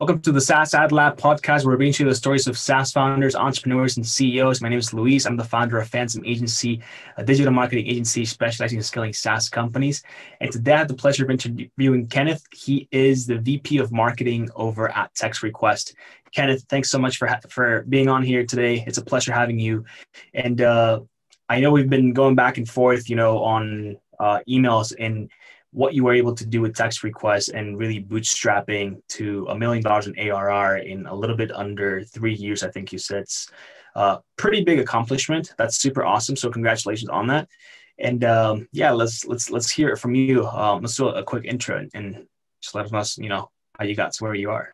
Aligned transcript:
Welcome 0.00 0.20
to 0.20 0.30
the 0.30 0.40
SaaS 0.40 0.74
Ad 0.74 0.92
Lab 0.92 1.16
podcast, 1.16 1.64
where 1.64 1.76
we 1.76 1.78
bring 1.78 1.92
you 1.98 2.08
the 2.08 2.14
stories 2.14 2.46
of 2.46 2.56
SaaS 2.56 2.92
founders, 2.92 3.34
entrepreneurs, 3.34 3.96
and 3.96 4.06
CEOs. 4.06 4.60
My 4.60 4.68
name 4.68 4.78
is 4.78 4.94
Luis. 4.94 5.26
I'm 5.26 5.36
the 5.36 5.42
founder 5.42 5.76
of 5.76 5.88
Phantom 5.88 6.24
Agency, 6.24 6.80
a 7.16 7.24
digital 7.24 7.52
marketing 7.52 7.88
agency 7.88 8.24
specializing 8.24 8.78
in 8.78 8.84
scaling 8.84 9.12
SaaS 9.12 9.48
companies. 9.48 10.04
And 10.40 10.52
today 10.52 10.74
I 10.74 10.76
have 10.78 10.86
the 10.86 10.94
pleasure 10.94 11.24
of 11.24 11.32
interviewing 11.32 12.06
Kenneth. 12.06 12.44
He 12.54 12.86
is 12.92 13.26
the 13.26 13.38
VP 13.38 13.78
of 13.78 13.90
Marketing 13.90 14.48
over 14.54 14.88
at 14.88 15.12
Text 15.16 15.42
Request. 15.42 15.96
Kenneth, 16.32 16.64
thanks 16.68 16.90
so 16.90 17.00
much 17.00 17.16
for 17.16 17.28
for 17.48 17.82
being 17.88 18.08
on 18.08 18.22
here 18.22 18.46
today. 18.46 18.84
It's 18.86 18.98
a 18.98 19.04
pleasure 19.04 19.32
having 19.32 19.58
you. 19.58 19.84
And 20.32 20.60
uh, 20.60 21.00
I 21.48 21.58
know 21.58 21.72
we've 21.72 21.90
been 21.90 22.12
going 22.12 22.36
back 22.36 22.56
and 22.56 22.68
forth, 22.68 23.10
you 23.10 23.16
know, 23.16 23.38
on 23.38 23.96
uh, 24.20 24.38
emails 24.48 24.94
and 24.96 25.28
what 25.72 25.94
you 25.94 26.04
were 26.04 26.14
able 26.14 26.34
to 26.34 26.46
do 26.46 26.60
with 26.60 26.74
text 26.74 27.02
requests 27.02 27.48
and 27.50 27.78
really 27.78 28.02
bootstrapping 28.02 29.00
to 29.08 29.46
a 29.50 29.58
million 29.58 29.82
dollars 29.82 30.06
in 30.06 30.18
ARR 30.18 30.78
in 30.78 31.06
a 31.06 31.14
little 31.14 31.36
bit 31.36 31.52
under 31.52 32.02
three 32.02 32.34
years, 32.34 32.62
I 32.62 32.70
think 32.70 32.92
you 32.92 32.98
said. 32.98 33.22
It's 33.22 33.50
a 33.94 34.18
pretty 34.36 34.64
big 34.64 34.78
accomplishment. 34.78 35.52
That's 35.58 35.76
super 35.76 36.04
awesome. 36.04 36.36
So 36.36 36.50
congratulations 36.50 37.10
on 37.10 37.26
that. 37.28 37.48
And 37.98 38.24
um, 38.24 38.68
yeah, 38.72 38.92
let's 38.92 39.26
let's 39.26 39.50
let's 39.50 39.70
hear 39.70 39.90
it 39.90 39.98
from 39.98 40.14
you. 40.14 40.46
Um, 40.46 40.82
let's 40.82 40.96
do 40.96 41.08
a 41.08 41.22
quick 41.22 41.44
intro 41.44 41.78
and, 41.78 41.90
and 41.94 42.26
just 42.62 42.74
let 42.74 42.92
us 42.94 43.18
you 43.18 43.28
know 43.28 43.50
how 43.76 43.84
you 43.84 43.96
got 43.96 44.12
to 44.12 44.24
where 44.24 44.34
you 44.34 44.50
are. 44.50 44.72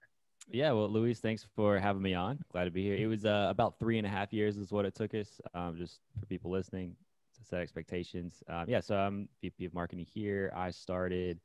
Yeah, 0.50 0.72
well, 0.72 0.88
Luis, 0.88 1.20
thanks 1.20 1.46
for 1.56 1.78
having 1.78 2.02
me 2.02 2.14
on. 2.14 2.38
Glad 2.52 2.64
to 2.64 2.70
be 2.70 2.84
here. 2.84 2.96
It 2.96 3.06
was 3.06 3.24
uh, 3.24 3.46
about 3.50 3.78
three 3.78 3.96
and 3.96 4.06
a 4.06 4.10
half 4.10 4.32
years 4.32 4.58
is 4.58 4.70
what 4.70 4.84
it 4.84 4.94
took 4.94 5.14
us. 5.14 5.40
Um, 5.54 5.76
just 5.76 6.00
for 6.20 6.26
people 6.26 6.50
listening, 6.50 6.94
set 7.44 7.60
expectations. 7.60 8.42
Um, 8.48 8.64
yeah, 8.68 8.80
so 8.80 8.96
I'm 8.96 9.28
VP 9.40 9.66
of 9.66 9.74
marketing 9.74 10.06
here. 10.12 10.52
I 10.54 10.70
started 10.70 11.40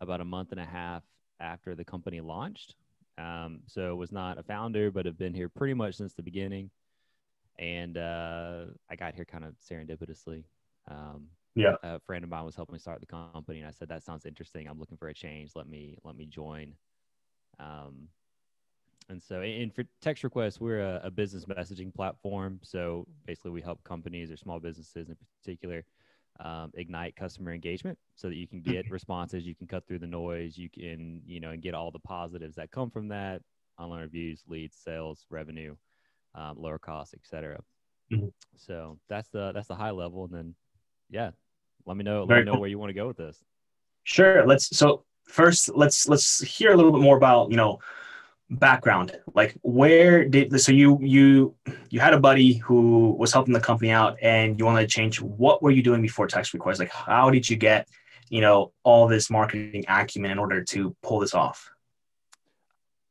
about 0.00 0.20
a 0.20 0.24
month 0.24 0.52
and 0.52 0.60
a 0.60 0.64
half 0.64 1.02
after 1.40 1.74
the 1.74 1.84
company 1.84 2.20
launched. 2.20 2.74
Um, 3.18 3.60
so 3.66 3.94
was 3.96 4.12
not 4.12 4.38
a 4.38 4.42
founder, 4.42 4.90
but 4.90 5.06
have 5.06 5.18
been 5.18 5.34
here 5.34 5.48
pretty 5.48 5.74
much 5.74 5.94
since 5.94 6.14
the 6.14 6.22
beginning. 6.22 6.70
And 7.58 7.96
uh, 7.96 8.66
I 8.90 8.96
got 8.96 9.14
here 9.14 9.24
kind 9.24 9.44
of 9.44 9.54
serendipitously. 9.58 10.44
Um, 10.90 11.28
yeah, 11.54 11.76
a 11.82 11.98
friend 12.00 12.22
of 12.22 12.28
mine 12.28 12.44
was 12.44 12.54
helping 12.54 12.74
me 12.74 12.78
start 12.78 13.00
the 13.00 13.06
company, 13.06 13.60
and 13.60 13.68
I 13.68 13.70
said 13.70 13.88
that 13.88 14.04
sounds 14.04 14.26
interesting. 14.26 14.68
I'm 14.68 14.78
looking 14.78 14.98
for 14.98 15.08
a 15.08 15.14
change. 15.14 15.52
Let 15.54 15.66
me 15.66 15.96
let 16.04 16.16
me 16.16 16.26
join. 16.26 16.74
Um, 17.58 18.08
and 19.08 19.22
so, 19.22 19.40
and 19.40 19.72
for 19.72 19.84
text 20.00 20.24
requests, 20.24 20.60
we're 20.60 20.80
a, 20.80 21.00
a, 21.04 21.10
business 21.10 21.44
messaging 21.44 21.94
platform. 21.94 22.58
So 22.62 23.06
basically, 23.24 23.52
we 23.52 23.62
help 23.62 23.82
companies 23.84 24.30
or 24.30 24.36
small 24.36 24.58
businesses 24.58 25.08
in 25.08 25.16
particular 25.40 25.84
um, 26.40 26.72
ignite 26.74 27.14
customer 27.14 27.52
engagement, 27.52 27.98
so 28.16 28.28
that 28.28 28.34
you 28.34 28.48
can 28.48 28.60
get 28.60 28.90
responses, 28.90 29.46
you 29.46 29.54
can 29.54 29.66
cut 29.66 29.86
through 29.86 30.00
the 30.00 30.06
noise, 30.06 30.58
you 30.58 30.68
can 30.68 31.22
you 31.24 31.40
know 31.40 31.50
and 31.50 31.62
get 31.62 31.74
all 31.74 31.90
the 31.90 32.00
positives 32.00 32.56
that 32.56 32.70
come 32.70 32.90
from 32.90 33.08
that: 33.08 33.42
online 33.78 34.00
reviews, 34.00 34.42
leads, 34.48 34.76
sales, 34.76 35.24
revenue, 35.30 35.76
um, 36.34 36.56
lower 36.58 36.78
costs, 36.78 37.14
etc. 37.14 37.60
Mm-hmm. 38.12 38.28
So 38.56 38.98
that's 39.08 39.28
the 39.28 39.52
that's 39.52 39.68
the 39.68 39.76
high 39.76 39.92
level, 39.92 40.24
and 40.24 40.34
then 40.34 40.54
yeah, 41.10 41.30
let 41.84 41.96
me 41.96 42.02
know 42.02 42.26
Very 42.26 42.40
let 42.40 42.44
me 42.44 42.46
know 42.46 42.52
cool. 42.52 42.60
where 42.60 42.70
you 42.70 42.78
want 42.78 42.90
to 42.90 42.94
go 42.94 43.06
with 43.06 43.16
this. 43.16 43.38
Sure. 44.02 44.44
Let's 44.46 44.76
so 44.76 45.04
first 45.24 45.70
let's 45.74 46.08
let's 46.08 46.40
hear 46.40 46.72
a 46.72 46.76
little 46.76 46.92
bit 46.92 47.00
more 47.00 47.16
about 47.16 47.50
you 47.50 47.56
know 47.56 47.78
background 48.48 49.18
like 49.34 49.56
where 49.62 50.24
did 50.24 50.60
so 50.60 50.70
you 50.70 50.98
you 51.00 51.52
you 51.90 51.98
had 51.98 52.14
a 52.14 52.20
buddy 52.20 52.54
who 52.54 53.10
was 53.18 53.32
helping 53.32 53.52
the 53.52 53.60
company 53.60 53.90
out 53.90 54.16
and 54.22 54.58
you 54.58 54.64
wanted 54.64 54.82
to 54.82 54.86
change. 54.86 55.20
What 55.20 55.62
were 55.62 55.72
you 55.72 55.82
doing 55.82 56.00
before 56.00 56.26
text 56.28 56.54
requests 56.54 56.78
like 56.78 56.90
how 56.90 57.30
did 57.30 57.48
you 57.50 57.56
get 57.56 57.88
you 58.28 58.40
know 58.40 58.72
all 58.84 59.08
this 59.08 59.30
marketing 59.30 59.84
acumen 59.88 60.30
in 60.30 60.38
order 60.38 60.62
to 60.62 60.94
pull 61.02 61.18
this 61.18 61.34
off? 61.34 61.70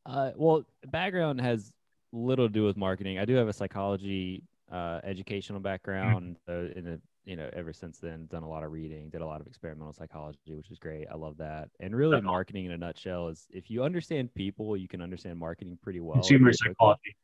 Uh, 0.05 0.31
well 0.35 0.63
background 0.87 1.41
has 1.41 1.73
little 2.13 2.47
to 2.47 2.53
do 2.53 2.63
with 2.63 2.77
marketing. 2.77 3.19
I 3.19 3.25
do 3.25 3.35
have 3.35 3.49
a 3.49 3.53
psychology 3.53 4.41
uh, 4.71 5.01
educational 5.03 5.59
background 5.59 6.37
mm-hmm. 6.47 6.79
in 6.79 6.87
a 6.87 6.99
you 7.25 7.35
know, 7.35 7.49
ever 7.53 7.73
since 7.73 7.97
then, 7.97 8.27
done 8.27 8.43
a 8.43 8.49
lot 8.49 8.63
of 8.63 8.71
reading, 8.71 9.09
did 9.09 9.21
a 9.21 9.25
lot 9.25 9.41
of 9.41 9.47
experimental 9.47 9.91
psychology, 9.91 10.39
which 10.55 10.69
is 10.69 10.77
great. 10.77 11.07
I 11.11 11.15
love 11.15 11.37
that. 11.37 11.69
And 11.79 11.95
really, 11.95 12.21
marketing 12.21 12.65
in 12.65 12.71
a 12.71 12.77
nutshell 12.77 13.29
is 13.29 13.47
if 13.49 13.69
you 13.69 13.83
understand 13.83 14.33
people, 14.35 14.77
you 14.77 14.87
can 14.87 15.01
understand 15.01 15.39
marketing 15.39 15.77
pretty 15.81 15.99
well. 15.99 16.13
Consumer 16.13 16.53
psychology. 16.53 17.15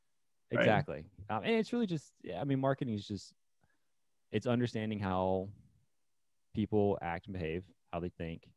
Right? 0.51 0.59
Exactly. 0.59 1.05
Um, 1.29 1.43
and 1.43 1.53
it's 1.53 1.71
really 1.71 1.87
just, 1.87 2.11
I 2.37 2.43
mean, 2.43 2.59
marketing 2.59 2.95
is 2.95 3.07
just, 3.07 3.33
it's 4.31 4.47
understanding 4.47 4.99
how 4.99 5.47
people 6.53 6.97
act 7.01 7.27
and 7.27 7.33
behave, 7.33 7.63
how 7.93 7.99
they 7.99 8.09
think. 8.09 8.49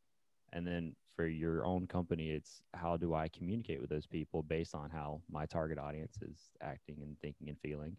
And 0.51 0.67
then 0.67 0.95
for 1.15 1.25
your 1.25 1.65
own 1.65 1.87
company, 1.87 2.31
it's 2.31 2.61
how 2.73 2.97
do 2.97 3.13
I 3.13 3.29
communicate 3.29 3.79
with 3.79 3.89
those 3.89 4.07
people 4.07 4.43
based 4.43 4.75
on 4.75 4.89
how 4.89 5.21
my 5.29 5.45
target 5.45 5.77
audience 5.77 6.17
is 6.21 6.37
acting 6.61 6.97
and 7.01 7.15
thinking 7.21 7.47
and 7.49 7.57
feeling 7.59 7.95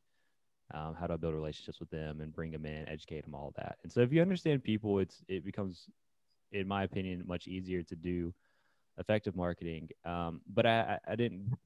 um, 0.75 0.95
how 0.99 1.07
do 1.07 1.15
I 1.15 1.17
build 1.17 1.35
relationships 1.35 1.81
with 1.81 1.91
them 1.91 2.21
and 2.21 2.33
bring 2.33 2.51
them 2.51 2.67
in, 2.67 2.89
educate 2.89 3.23
them, 3.25 3.35
all 3.35 3.53
that. 3.57 3.79
And 3.83 3.93
so 3.93 4.01
if 4.01 4.13
you 4.13 4.21
understand 4.21 4.65
people, 4.65 4.99
it's 4.99 5.23
it 5.29 5.45
becomes, 5.45 5.89
in 6.53 6.67
my 6.67 6.85
opinion, 6.85 7.23
much 7.27 7.47
easier 7.47 7.83
to 7.83 7.97
do 7.97 8.35
effective 8.99 9.37
marketing. 9.37 9.91
Um, 10.05 10.41
but 10.53 10.67
I, 10.67 10.99
I 11.07 11.17
didn't 11.17 11.57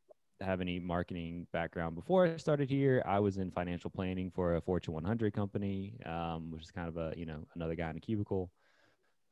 have 0.41 0.61
any 0.61 0.79
marketing 0.79 1.47
background 1.53 1.95
before 1.95 2.27
I 2.27 2.37
started 2.37 2.71
here. 2.71 3.03
I 3.07 3.21
was 3.21 3.37
in 3.37 3.51
financial 3.51 3.91
planning 3.91 4.31
for 4.31 4.57
a 4.57 4.61
Fortune 4.61 4.95
100 4.95 5.33
company, 5.33 5.95
um, 6.07 6.51
which 6.51 6.63
is 6.63 6.71
kind 6.71 6.89
of 6.89 6.97
a 6.97 7.13
you 7.17 7.27
know 7.27 7.47
another 7.55 7.75
guy 7.75 7.91
in 7.91 7.97
a 7.97 8.01
cubicle. 8.01 8.51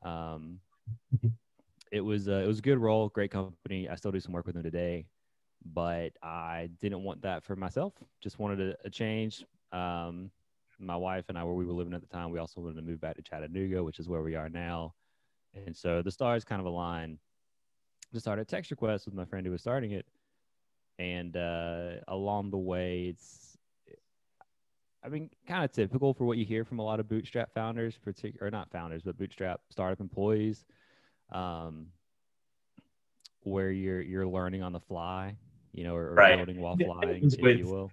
Um, 0.02 0.60
it 1.90 2.00
was 2.00 2.28
a, 2.28 2.44
it 2.44 2.46
was 2.46 2.58
a 2.58 2.62
good 2.62 2.78
role, 2.78 3.08
great 3.08 3.30
company. 3.30 3.88
I 3.88 3.94
still 3.96 4.12
do 4.12 4.20
some 4.20 4.32
work 4.32 4.46
with 4.46 4.54
them 4.54 4.62
today, 4.62 5.06
but 5.64 6.12
I 6.22 6.68
didn't 6.80 7.02
want 7.02 7.22
that 7.22 7.42
for 7.42 7.56
myself. 7.56 7.94
Just 8.20 8.38
wanted 8.38 8.60
a, 8.60 8.76
a 8.86 8.90
change, 8.90 9.44
um, 9.72 10.30
my 10.78 10.96
wife 10.96 11.24
and 11.28 11.36
I, 11.36 11.44
where 11.44 11.54
we 11.54 11.64
were 11.64 11.72
living 11.72 11.94
at 11.94 12.00
the 12.00 12.06
time, 12.06 12.30
we 12.30 12.38
also 12.38 12.60
wanted 12.60 12.76
to 12.76 12.82
move 12.82 13.00
back 13.00 13.16
to 13.16 13.22
Chattanooga, 13.22 13.82
which 13.82 13.98
is 13.98 14.08
where 14.08 14.22
we 14.22 14.34
are 14.34 14.48
now. 14.48 14.94
And 15.54 15.76
so 15.76 16.02
the 16.02 16.10
stars 16.10 16.44
kind 16.44 16.60
of 16.60 16.66
aligned 16.66 17.18
to 18.12 18.20
start 18.20 18.38
a 18.38 18.44
text 18.44 18.70
request 18.70 19.06
with 19.06 19.14
my 19.14 19.24
friend 19.24 19.44
who 19.44 19.52
was 19.52 19.60
starting 19.60 19.92
it. 19.92 20.06
And 20.98 21.36
uh, 21.36 21.90
along 22.08 22.50
the 22.50 22.58
way, 22.58 23.06
it's, 23.08 23.56
I 25.04 25.08
mean, 25.08 25.30
kind 25.46 25.64
of 25.64 25.72
typical 25.72 26.12
for 26.14 26.24
what 26.24 26.38
you 26.38 26.44
hear 26.44 26.64
from 26.64 26.78
a 26.78 26.84
lot 26.84 27.00
of 27.00 27.08
bootstrap 27.08 27.54
founders, 27.54 27.96
particular 27.96 28.46
or 28.46 28.50
not 28.50 28.70
founders, 28.70 29.02
but 29.02 29.16
bootstrap 29.16 29.60
startup 29.70 30.00
employees, 30.00 30.64
um, 31.30 31.86
where 33.42 33.70
you're 33.70 34.00
you're 34.00 34.26
learning 34.26 34.62
on 34.62 34.72
the 34.72 34.80
fly, 34.80 35.36
you 35.72 35.84
know, 35.84 35.94
or, 35.94 36.14
right. 36.14 36.36
building 36.36 36.60
while 36.60 36.76
flying, 36.76 37.24
if 37.24 37.58
you 37.58 37.66
will 37.66 37.92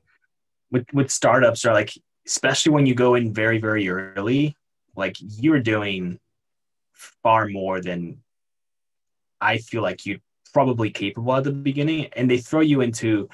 with 0.76 0.86
with 0.94 1.10
startups 1.10 1.66
are 1.66 1.74
like 1.74 1.92
especially 2.26 2.72
when 2.76 2.86
you 2.86 2.96
go 2.96 3.16
in 3.16 3.34
very 3.34 3.60
very 3.68 3.86
early 3.90 4.56
like 4.96 5.16
you're 5.20 5.64
doing 5.76 6.20
far 7.24 7.48
more 7.48 7.78
than 7.82 8.00
i 9.40 9.58
feel 9.58 9.82
like 9.82 10.06
you're 10.06 10.24
probably 10.56 10.90
capable 10.90 11.36
at 11.36 11.44
the 11.44 11.52
beginning. 11.52 12.08
And 12.16 12.32
they 12.32 12.38
throw 12.38 12.62
you 12.62 12.80
into 12.80 13.28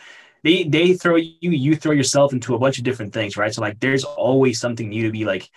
they 0.44 0.64
they 0.64 0.96
throw 0.96 1.18
you 1.18 1.52
you 1.66 1.76
throw 1.76 1.92
yourself 1.92 2.34
into 2.34 2.56
a 2.56 2.60
bunch 2.60 2.80
of 2.80 2.84
different 2.84 3.14
things 3.14 3.38
right? 3.38 3.54
So 3.54 3.62
like 3.62 3.80
there's 3.80 4.04
always 4.04 4.60
something 4.60 4.90
new 4.90 5.04
to 5.04 5.12
be 5.12 5.24
like 5.24 5.48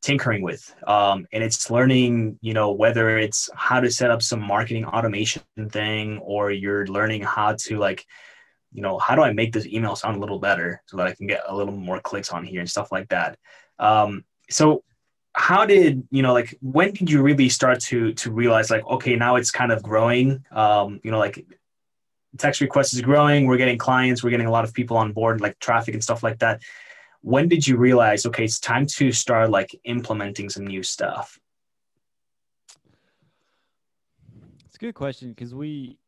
tinkering 0.00 0.40
with. 0.40 0.74
Um, 0.86 1.26
and 1.34 1.44
it's 1.44 1.70
learning 1.70 2.38
you 2.40 2.54
know 2.54 2.72
whether 2.72 3.18
it's 3.18 3.50
how 3.54 3.78
to 3.80 3.90
set 3.90 4.10
up 4.10 4.22
some 4.22 4.40
marketing 4.40 4.86
automation 4.86 5.42
thing 5.68 6.16
or 6.32 6.50
you're 6.50 6.86
learning 6.86 7.22
how 7.24 7.56
to 7.64 7.76
like 7.76 8.06
you 8.72 8.82
know, 8.82 8.98
how 8.98 9.14
do 9.14 9.22
I 9.22 9.32
make 9.32 9.52
this 9.52 9.66
email 9.66 9.96
sound 9.96 10.16
a 10.16 10.20
little 10.20 10.38
better 10.38 10.82
so 10.86 10.96
that 10.96 11.06
I 11.06 11.14
can 11.14 11.26
get 11.26 11.42
a 11.46 11.56
little 11.56 11.74
more 11.74 12.00
clicks 12.00 12.30
on 12.30 12.44
here 12.44 12.60
and 12.60 12.70
stuff 12.70 12.92
like 12.92 13.08
that. 13.08 13.38
Um, 13.78 14.24
so 14.48 14.84
how 15.32 15.64
did 15.64 16.06
you 16.10 16.22
know 16.22 16.32
like 16.32 16.56
when 16.60 16.92
did 16.92 17.10
you 17.10 17.22
really 17.22 17.48
start 17.48 17.80
to 17.80 18.12
to 18.14 18.32
realize 18.32 18.70
like 18.70 18.84
okay 18.86 19.14
now 19.14 19.36
it's 19.36 19.50
kind 19.50 19.70
of 19.72 19.82
growing? 19.82 20.44
Um 20.50 21.00
you 21.04 21.10
know 21.10 21.18
like 21.18 21.46
text 22.36 22.60
requests 22.60 22.94
is 22.94 23.00
growing 23.00 23.46
we're 23.46 23.56
getting 23.56 23.78
clients 23.78 24.22
we're 24.22 24.30
getting 24.30 24.46
a 24.46 24.50
lot 24.50 24.64
of 24.64 24.72
people 24.72 24.96
on 24.96 25.12
board 25.12 25.40
like 25.40 25.58
traffic 25.58 25.94
and 25.94 26.02
stuff 26.02 26.22
like 26.22 26.38
that. 26.40 26.62
When 27.22 27.48
did 27.48 27.66
you 27.66 27.76
realize 27.76 28.26
okay 28.26 28.44
it's 28.44 28.58
time 28.58 28.86
to 28.86 29.12
start 29.12 29.50
like 29.50 29.74
implementing 29.84 30.48
some 30.48 30.66
new 30.66 30.82
stuff? 30.82 31.38
It's 34.66 34.76
a 34.76 34.78
good 34.78 34.94
question 34.94 35.30
because 35.30 35.54
we 35.54 35.99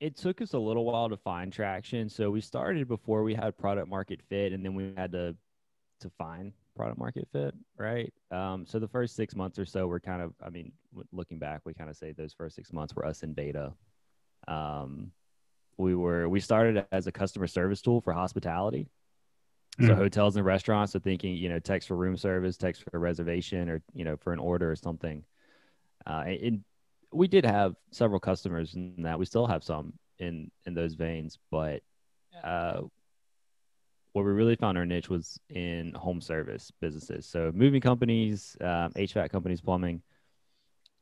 it 0.00 0.16
took 0.16 0.42
us 0.42 0.52
a 0.52 0.58
little 0.58 0.84
while 0.84 1.08
to 1.08 1.16
find 1.16 1.52
traction. 1.52 2.08
So 2.08 2.30
we 2.30 2.40
started 2.40 2.86
before 2.88 3.22
we 3.22 3.34
had 3.34 3.56
product 3.56 3.88
market 3.88 4.20
fit, 4.28 4.52
and 4.52 4.64
then 4.64 4.74
we 4.74 4.92
had 4.96 5.12
to 5.12 5.34
to 6.00 6.10
find 6.10 6.52
product 6.76 6.98
market 6.98 7.26
fit, 7.32 7.54
right? 7.78 8.12
Um, 8.30 8.66
so 8.66 8.78
the 8.78 8.88
first 8.88 9.16
six 9.16 9.34
months 9.34 9.58
or 9.58 9.64
so 9.64 9.86
we're 9.86 9.98
kind 9.98 10.20
of, 10.20 10.34
I 10.44 10.50
mean, 10.50 10.72
looking 11.10 11.38
back, 11.38 11.62
we 11.64 11.72
kind 11.72 11.88
of 11.88 11.96
say 11.96 12.12
those 12.12 12.34
first 12.34 12.54
six 12.54 12.70
months 12.70 12.94
were 12.94 13.06
us 13.06 13.22
in 13.22 13.32
beta. 13.32 13.72
Um, 14.46 15.10
we 15.78 15.94
were 15.94 16.28
we 16.28 16.40
started 16.40 16.86
as 16.92 17.06
a 17.06 17.12
customer 17.12 17.46
service 17.46 17.80
tool 17.80 18.00
for 18.00 18.12
hospitality. 18.12 18.88
So 19.78 19.88
mm. 19.88 19.96
hotels 19.96 20.36
and 20.36 20.44
restaurants 20.44 20.96
are 20.96 21.00
thinking, 21.00 21.34
you 21.34 21.50
know, 21.50 21.58
text 21.58 21.88
for 21.88 21.96
room 21.96 22.16
service, 22.16 22.56
text 22.56 22.82
for 22.82 22.96
a 22.96 22.98
reservation, 22.98 23.68
or 23.68 23.82
you 23.92 24.04
know, 24.04 24.16
for 24.16 24.32
an 24.32 24.38
order 24.38 24.70
or 24.70 24.76
something. 24.76 25.22
Uh, 26.06 26.24
and 26.26 26.64
we 27.12 27.28
did 27.28 27.44
have 27.44 27.74
several 27.90 28.20
customers 28.20 28.74
in 28.74 29.02
that. 29.02 29.18
We 29.18 29.26
still 29.26 29.46
have 29.46 29.64
some 29.64 29.94
in 30.18 30.50
in 30.64 30.74
those 30.74 30.94
veins, 30.94 31.38
but 31.50 31.82
uh, 32.42 32.82
where 34.12 34.24
we 34.24 34.32
really 34.32 34.56
found 34.56 34.78
our 34.78 34.86
niche 34.86 35.10
was 35.10 35.38
in 35.50 35.92
home 35.92 36.20
service 36.20 36.72
businesses. 36.80 37.26
So 37.26 37.52
moving 37.54 37.80
companies, 37.80 38.56
um, 38.60 38.92
HVAC 38.92 39.30
companies, 39.30 39.60
plumbing, 39.60 40.02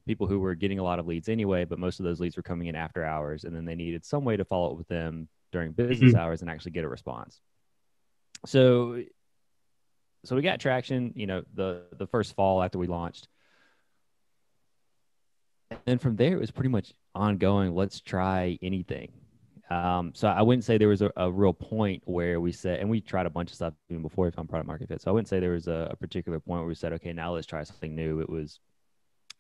people 0.06 0.26
who 0.26 0.38
were 0.40 0.54
getting 0.54 0.78
a 0.78 0.82
lot 0.82 0.98
of 0.98 1.06
leads 1.06 1.28
anyway, 1.28 1.64
but 1.64 1.78
most 1.78 2.00
of 2.00 2.04
those 2.04 2.20
leads 2.20 2.36
were 2.36 2.42
coming 2.42 2.66
in 2.66 2.74
after 2.74 3.04
hours, 3.04 3.44
and 3.44 3.54
then 3.54 3.64
they 3.64 3.74
needed 3.74 4.04
some 4.04 4.24
way 4.24 4.36
to 4.36 4.44
follow 4.44 4.72
up 4.72 4.76
with 4.76 4.88
them 4.88 5.28
during 5.52 5.72
business 5.72 6.12
mm-hmm. 6.12 6.20
hours 6.20 6.40
and 6.40 6.50
actually 6.50 6.72
get 6.72 6.84
a 6.84 6.88
response. 6.88 7.40
So, 8.46 9.02
so 10.24 10.36
we 10.36 10.42
got 10.42 10.60
traction. 10.60 11.12
You 11.14 11.26
know, 11.26 11.44
the 11.54 11.84
the 11.96 12.06
first 12.06 12.34
fall 12.34 12.62
after 12.62 12.78
we 12.78 12.86
launched, 12.86 13.28
and 15.70 15.80
then 15.84 15.98
from 15.98 16.16
there 16.16 16.34
it 16.34 16.40
was 16.40 16.50
pretty 16.50 16.70
much 16.70 16.92
ongoing. 17.14 17.74
Let's 17.74 18.00
try 18.00 18.58
anything. 18.62 19.12
Um, 19.70 20.12
so 20.14 20.28
I 20.28 20.42
wouldn't 20.42 20.64
say 20.64 20.76
there 20.76 20.88
was 20.88 21.02
a, 21.02 21.10
a, 21.16 21.32
real 21.32 21.54
point 21.54 22.02
where 22.04 22.38
we 22.38 22.52
said, 22.52 22.80
and 22.80 22.90
we 22.90 23.00
tried 23.00 23.24
a 23.24 23.30
bunch 23.30 23.50
of 23.50 23.56
stuff 23.56 23.72
even 23.88 24.02
before 24.02 24.26
we 24.26 24.30
found 24.30 24.48
product 24.48 24.66
market 24.66 24.88
fit. 24.88 25.00
So 25.00 25.10
I 25.10 25.14
wouldn't 25.14 25.28
say 25.28 25.40
there 25.40 25.52
was 25.52 25.68
a, 25.68 25.88
a 25.90 25.96
particular 25.96 26.38
point 26.38 26.60
where 26.60 26.68
we 26.68 26.74
said, 26.74 26.92
okay, 26.92 27.14
now 27.14 27.34
let's 27.34 27.46
try 27.46 27.62
something 27.62 27.94
new. 27.94 28.20
It 28.20 28.28
was 28.28 28.60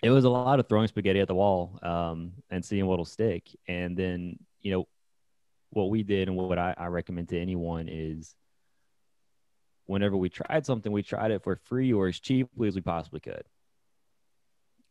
it 0.02 0.10
was 0.10 0.24
a 0.24 0.30
lot 0.30 0.60
of 0.60 0.68
throwing 0.68 0.88
spaghetti 0.88 1.20
at 1.20 1.28
the 1.28 1.34
wall 1.34 1.78
um, 1.82 2.32
and 2.50 2.64
seeing 2.64 2.86
what'll 2.86 3.04
stick. 3.04 3.48
And 3.68 3.96
then, 3.96 4.38
you 4.60 4.72
know, 4.72 4.88
what 5.70 5.90
we 5.90 6.02
did 6.02 6.28
and 6.28 6.36
what 6.36 6.58
I, 6.58 6.74
I 6.76 6.86
recommend 6.86 7.28
to 7.30 7.40
anyone 7.40 7.88
is 7.88 8.34
whenever 9.86 10.16
we 10.16 10.28
tried 10.28 10.66
something, 10.66 10.90
we 10.92 11.02
tried 11.02 11.30
it 11.30 11.42
for 11.42 11.56
free 11.56 11.92
or 11.92 12.08
as 12.08 12.20
cheaply 12.20 12.68
as 12.68 12.74
we 12.74 12.80
possibly 12.80 13.20
could. 13.20 13.44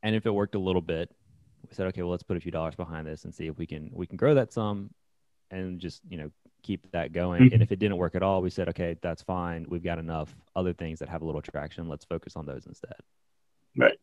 And 0.02 0.16
if 0.16 0.26
it 0.26 0.32
worked 0.32 0.56
a 0.56 0.60
little 0.60 0.82
bit, 0.82 1.12
we 1.70 1.76
said, 1.76 1.88
okay, 1.88 2.02
well, 2.02 2.12
let's 2.12 2.24
put 2.24 2.38
a 2.38 2.42
few 2.42 2.52
dollars 2.52 2.76
behind 2.76 3.08
this 3.08 3.26
and 3.26 3.34
see 3.34 3.48
if 3.48 3.58
we 3.58 3.66
can 3.66 3.90
we 3.94 4.06
can 4.06 4.18
grow 4.18 4.34
that 4.36 4.54
sum, 4.54 4.90
and 5.52 5.80
just 5.80 6.02
you 6.10 6.18
know 6.18 6.32
keep 6.64 6.90
that 6.92 7.12
going. 7.12 7.44
Mm-hmm. 7.44 7.54
And 7.54 7.64
if 7.64 7.72
it 7.72 7.80
didn't 7.80 7.98
work 7.98 8.16
at 8.16 8.24
all, 8.24 8.42
we 8.42 8.50
said, 8.50 8.70
okay, 8.70 8.96
that's 9.02 9.22
fine. 9.22 9.66
We've 9.68 9.84
got 9.84 10.00
enough 10.00 10.34
other 10.56 10.74
things 10.74 11.00
that 11.00 11.10
have 11.10 11.22
a 11.22 11.26
little 11.26 11.42
traction. 11.42 11.90
Let's 11.90 12.06
focus 12.06 12.36
on 12.36 12.46
those 12.46 12.66
instead. 12.66 12.96
Right. 13.78 14.00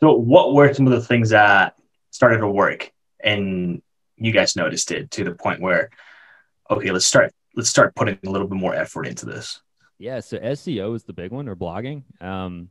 So, 0.00 0.12
what 0.12 0.54
were 0.54 0.72
some 0.72 0.86
of 0.86 0.92
the 0.92 1.00
things 1.00 1.30
that 1.30 1.76
started 2.10 2.38
to 2.38 2.48
work, 2.48 2.92
and 3.20 3.82
you 4.16 4.32
guys 4.32 4.56
noticed 4.56 4.90
it 4.92 5.10
to 5.12 5.24
the 5.24 5.32
point 5.32 5.60
where, 5.60 5.90
okay, 6.70 6.90
let's 6.90 7.06
start 7.06 7.32
let's 7.54 7.68
start 7.68 7.94
putting 7.94 8.18
a 8.26 8.30
little 8.30 8.46
bit 8.46 8.58
more 8.58 8.74
effort 8.74 9.06
into 9.06 9.26
this. 9.26 9.60
Yeah. 9.98 10.20
So 10.20 10.38
SEO 10.38 10.94
is 10.94 11.04
the 11.04 11.12
big 11.12 11.32
one, 11.32 11.48
or 11.48 11.56
blogging. 11.56 12.02
Um, 12.22 12.70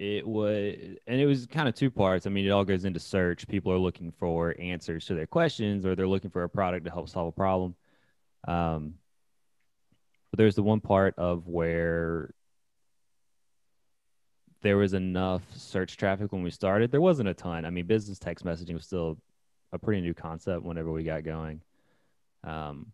it 0.00 0.26
was, 0.26 0.76
and 1.06 1.20
it 1.20 1.26
was 1.26 1.46
kind 1.46 1.68
of 1.68 1.74
two 1.74 1.90
parts. 1.90 2.26
I 2.26 2.30
mean, 2.30 2.46
it 2.46 2.50
all 2.50 2.64
goes 2.64 2.86
into 2.86 2.98
search. 2.98 3.46
People 3.46 3.70
are 3.70 3.78
looking 3.78 4.10
for 4.12 4.56
answers 4.58 5.04
to 5.06 5.14
their 5.14 5.26
questions, 5.26 5.84
or 5.84 5.94
they're 5.94 6.08
looking 6.08 6.30
for 6.30 6.42
a 6.42 6.48
product 6.48 6.86
to 6.86 6.90
help 6.90 7.10
solve 7.10 7.28
a 7.28 7.32
problem. 7.32 7.76
Um, 8.48 8.94
but 10.30 10.38
there's 10.38 10.54
the 10.54 10.62
one 10.62 10.80
part 10.80 11.16
of 11.18 11.46
where 11.48 12.32
there 14.62 14.78
was 14.78 14.94
enough 14.94 15.42
search 15.54 15.98
traffic 15.98 16.32
when 16.32 16.42
we 16.42 16.50
started. 16.50 16.90
There 16.90 17.02
wasn't 17.02 17.28
a 17.28 17.34
ton. 17.34 17.66
I 17.66 17.70
mean, 17.70 17.86
business 17.86 18.18
text 18.18 18.42
messaging 18.42 18.72
was 18.72 18.86
still 18.86 19.18
a 19.70 19.78
pretty 19.78 20.00
new 20.00 20.14
concept 20.14 20.62
whenever 20.62 20.90
we 20.90 21.04
got 21.04 21.24
going. 21.24 21.60
Um, 22.42 22.86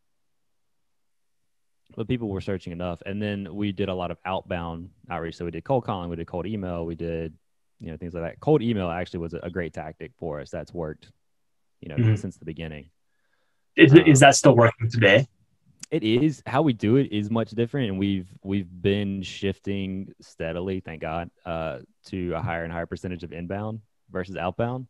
but 1.97 2.07
people 2.07 2.29
were 2.29 2.41
searching 2.41 2.73
enough. 2.73 3.03
And 3.07 3.21
then 3.21 3.55
we 3.55 3.73
did 3.73 3.89
a 3.89 3.95
lot 3.95 4.11
of 4.11 4.19
outbound 4.25 4.91
outreach. 5.11 5.37
So 5.37 5.45
we 5.45 5.51
did 5.51 5.65
cold 5.65 5.85
calling, 5.85 6.11
we 6.11 6.17
did 6.17 6.27
cold 6.27 6.47
email, 6.47 6.85
we 6.85 6.95
did, 6.95 7.35
you 7.81 7.91
know, 7.91 7.97
things 7.97 8.15
like 8.15 8.23
that. 8.23 8.41
Cold 8.41 8.63
email 8.63 8.91
actually 8.91 9.21
was 9.21 9.35
a 9.35 9.51
great 9.51 9.73
tactic 9.73 10.13
for 10.19 10.41
us. 10.41 10.51
That's 10.51 10.73
worked, 10.73 11.11
you 11.81 11.89
know, 11.89 11.97
mm-hmm. 11.97 12.17
since 12.17 12.37
the 12.37 12.45
beginning. 12.45 12.91
Is, 13.77 13.93
um, 13.93 14.01
is 14.07 14.21
that 14.21 14.37
still 14.37 14.55
working 14.55 14.91
today? 14.91 15.27
it 15.91 16.03
is 16.03 16.43
how 16.47 16.63
we 16.63 16.73
do 16.73 16.97
it 16.97 17.13
is 17.13 17.31
much 17.31 17.51
different 17.51 17.89
and 17.91 17.99
we've 17.99 18.29
we've 18.43 18.69
been 18.83 19.23
shifting 19.23 20.13
steadily 20.21 20.81
thank 20.81 21.01
god 21.01 21.31
uh, 21.45 21.79
to 22.05 22.33
a 22.33 22.43
higher 22.43 22.65
and 22.65 22.73
higher 22.73 22.87
percentage 22.87 23.23
of 23.23 23.33
inbound 23.33 23.81
versus 24.11 24.37
outbound 24.37 24.89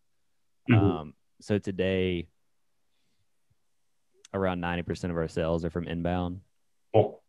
mm-hmm. 0.71 0.83
um, 0.83 1.15
so 1.41 1.59
today 1.59 2.27
around 4.33 4.61
90% 4.61 5.11
of 5.11 5.17
our 5.17 5.29
sales 5.29 5.65
are 5.65 5.71
from 5.71 5.87
inbound 5.87 6.41
oh. 6.97 7.21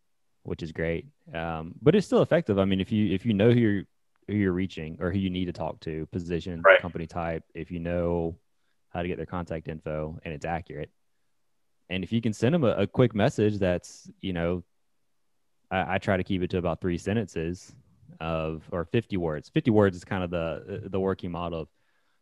which 0.44 0.64
is 0.64 0.72
great 0.72 1.06
um, 1.34 1.74
but 1.82 1.96
it's 1.96 2.06
still 2.06 2.22
effective 2.22 2.58
i 2.58 2.66
mean 2.66 2.80
if 2.80 2.92
you 2.92 3.14
if 3.14 3.26
you 3.26 3.34
know 3.34 3.52
who 3.52 3.60
you're 3.60 3.84
who 4.28 4.34
you're 4.34 4.54
reaching 4.54 4.98
or 5.00 5.12
who 5.12 5.20
you 5.20 5.30
need 5.30 5.46
to 5.46 5.54
talk 5.54 5.80
to 5.80 6.06
position 6.08 6.62
right. 6.62 6.82
company 6.82 7.08
type 7.08 7.44
if 7.54 7.72
you 7.72 7.80
know 7.80 8.36
how 8.90 9.02
to 9.02 9.08
get 9.08 9.18
their 9.18 9.26
contact 9.26 9.68
info 9.68 10.18
and 10.24 10.34
it's 10.34 10.46
accurate 10.46 10.90
and 11.90 12.04
if 12.04 12.12
you 12.12 12.22
can 12.22 12.34
send 12.34 12.54
them 12.54 12.64
a, 12.64 12.72
a 12.72 12.88
quick 12.88 13.16
message 13.16 13.58
that's, 13.58 14.10
you 14.22 14.34
know, 14.34 14.64
I, 15.72 15.96
I, 15.96 15.98
try 15.98 16.18
to 16.18 16.24
keep 16.24 16.42
it 16.42 16.50
to 16.52 16.58
about 16.58 16.82
three 16.82 16.98
sentences 16.98 17.74
of 18.20 18.64
or 18.72 18.86
50 18.86 19.18
words. 19.18 19.50
50 19.50 19.72
words 19.72 19.96
is 19.96 20.04
kind 20.04 20.24
of 20.24 20.30
the 20.30 20.84
the 20.86 21.00
working 21.00 21.32
model. 21.32 21.62
Of, 21.62 21.68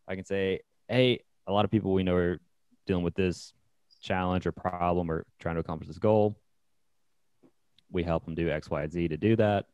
I 0.07 0.15
can 0.15 0.25
say, 0.25 0.61
hey, 0.87 1.21
a 1.47 1.51
lot 1.51 1.65
of 1.65 1.71
people 1.71 1.93
we 1.93 2.03
know 2.03 2.15
are 2.15 2.39
dealing 2.85 3.03
with 3.03 3.15
this 3.15 3.53
challenge 4.01 4.45
or 4.45 4.51
problem 4.51 5.09
or 5.09 5.25
trying 5.39 5.55
to 5.55 5.61
accomplish 5.61 5.87
this 5.87 5.97
goal. 5.97 6.37
We 7.91 8.03
help 8.03 8.25
them 8.25 8.35
do 8.35 8.49
X, 8.49 8.69
Y, 8.69 8.87
Z 8.87 9.07
to 9.09 9.17
do 9.17 9.35
that. 9.35 9.65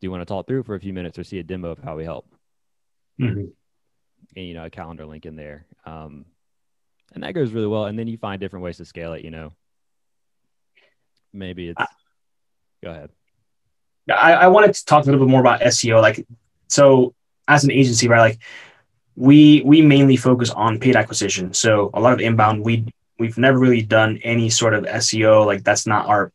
Do 0.00 0.06
you 0.06 0.10
want 0.10 0.20
to 0.20 0.26
talk 0.26 0.46
through 0.46 0.62
for 0.62 0.74
a 0.74 0.80
few 0.80 0.92
minutes 0.92 1.18
or 1.18 1.24
see 1.24 1.38
a 1.38 1.42
demo 1.42 1.70
of 1.70 1.78
how 1.78 1.96
we 1.96 2.04
help? 2.04 2.26
Mm-hmm. 3.20 3.46
And 4.36 4.46
you 4.46 4.54
know, 4.54 4.64
a 4.64 4.70
calendar 4.70 5.06
link 5.06 5.26
in 5.26 5.36
there. 5.36 5.66
Um, 5.84 6.26
and 7.14 7.24
that 7.24 7.32
goes 7.32 7.52
really 7.52 7.66
well. 7.66 7.86
And 7.86 7.98
then 7.98 8.06
you 8.06 8.18
find 8.18 8.40
different 8.40 8.64
ways 8.64 8.76
to 8.76 8.84
scale 8.84 9.14
it. 9.14 9.24
You 9.24 9.30
know, 9.30 9.52
maybe 11.32 11.68
it's. 11.68 11.82
go 12.82 12.90
ahead. 12.90 13.10
I, 14.10 14.34
I 14.34 14.48
wanted 14.48 14.74
to 14.74 14.84
talk 14.84 15.02
a 15.02 15.06
little 15.06 15.24
bit 15.24 15.30
more 15.30 15.40
about 15.40 15.60
SEO. 15.60 16.00
Like, 16.00 16.26
so 16.68 17.14
as 17.46 17.64
an 17.64 17.70
agency, 17.70 18.08
right? 18.08 18.20
Like, 18.20 18.38
we 19.16 19.62
we 19.64 19.82
mainly 19.82 20.16
focus 20.16 20.50
on 20.50 20.78
paid 20.78 20.94
acquisition. 20.94 21.52
So 21.52 21.90
a 21.92 22.00
lot 22.00 22.12
of 22.12 22.20
inbound. 22.20 22.64
We 22.64 22.86
we've 23.18 23.36
never 23.36 23.58
really 23.58 23.82
done 23.82 24.18
any 24.22 24.48
sort 24.48 24.74
of 24.74 24.84
SEO. 24.84 25.44
Like 25.44 25.64
that's 25.64 25.86
not 25.86 26.06
our 26.06 26.32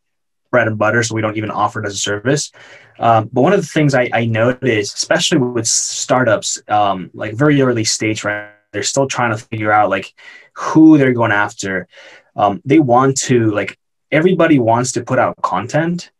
bread 0.53 0.67
and 0.67 0.77
butter. 0.77 1.01
So 1.01 1.15
we 1.15 1.21
don't 1.21 1.35
even 1.35 1.49
offer 1.49 1.81
it 1.81 1.87
as 1.87 1.95
a 1.95 1.97
service. 1.97 2.51
Um, 2.99 3.27
but 3.33 3.41
one 3.41 3.53
of 3.53 3.59
the 3.59 3.67
things 3.67 3.95
I, 3.95 4.07
I 4.13 4.25
noticed, 4.25 4.95
especially 4.95 5.39
with 5.39 5.65
startups, 5.65 6.61
um, 6.67 7.09
like 7.15 7.33
very 7.33 7.59
early 7.59 7.83
stage, 7.83 8.23
right? 8.23 8.51
They're 8.71 8.83
still 8.83 9.07
trying 9.07 9.31
to 9.35 9.37
figure 9.37 9.71
out 9.71 9.89
like 9.89 10.13
who 10.53 10.99
they're 10.99 11.13
going 11.13 11.31
after. 11.31 11.87
Um, 12.35 12.61
they 12.65 12.79
want 12.79 13.17
to 13.29 13.49
like 13.49 13.79
everybody 14.11 14.59
wants 14.59 14.91
to 14.93 15.03
put 15.03 15.17
out 15.17 15.41
content. 15.41 16.11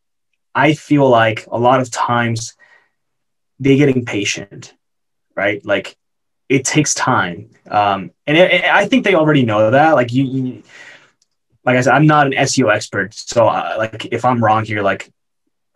I 0.56 0.74
feel 0.74 1.08
like 1.08 1.46
a 1.52 1.60
lot 1.60 1.80
of 1.80 1.92
times 1.92 2.56
they 3.60 3.78
get 3.78 3.90
impatient, 3.90 4.74
right? 5.36 5.64
Like 5.64 5.96
it 6.50 6.66
takes 6.66 6.94
time, 6.94 7.50
um, 7.70 8.12
and 8.28 8.38
it, 8.38 8.52
it, 8.52 8.64
I 8.66 8.88
think 8.88 9.04
they 9.04 9.16
already 9.16 9.46
know 9.46 9.72
that. 9.72 9.94
Like 9.94 10.12
you, 10.12 10.24
you, 10.26 10.64
like 11.66 11.78
I 11.78 11.82
said, 11.82 11.94
I'm 11.94 12.08
not 12.08 12.28
an 12.28 12.34
SEO 12.34 12.74
expert, 12.74 13.14
so 13.14 13.48
uh, 13.48 13.76
like 13.78 14.06
if 14.12 14.26
I'm 14.26 14.44
wrong 14.44 14.66
here, 14.66 14.82
like 14.82 15.10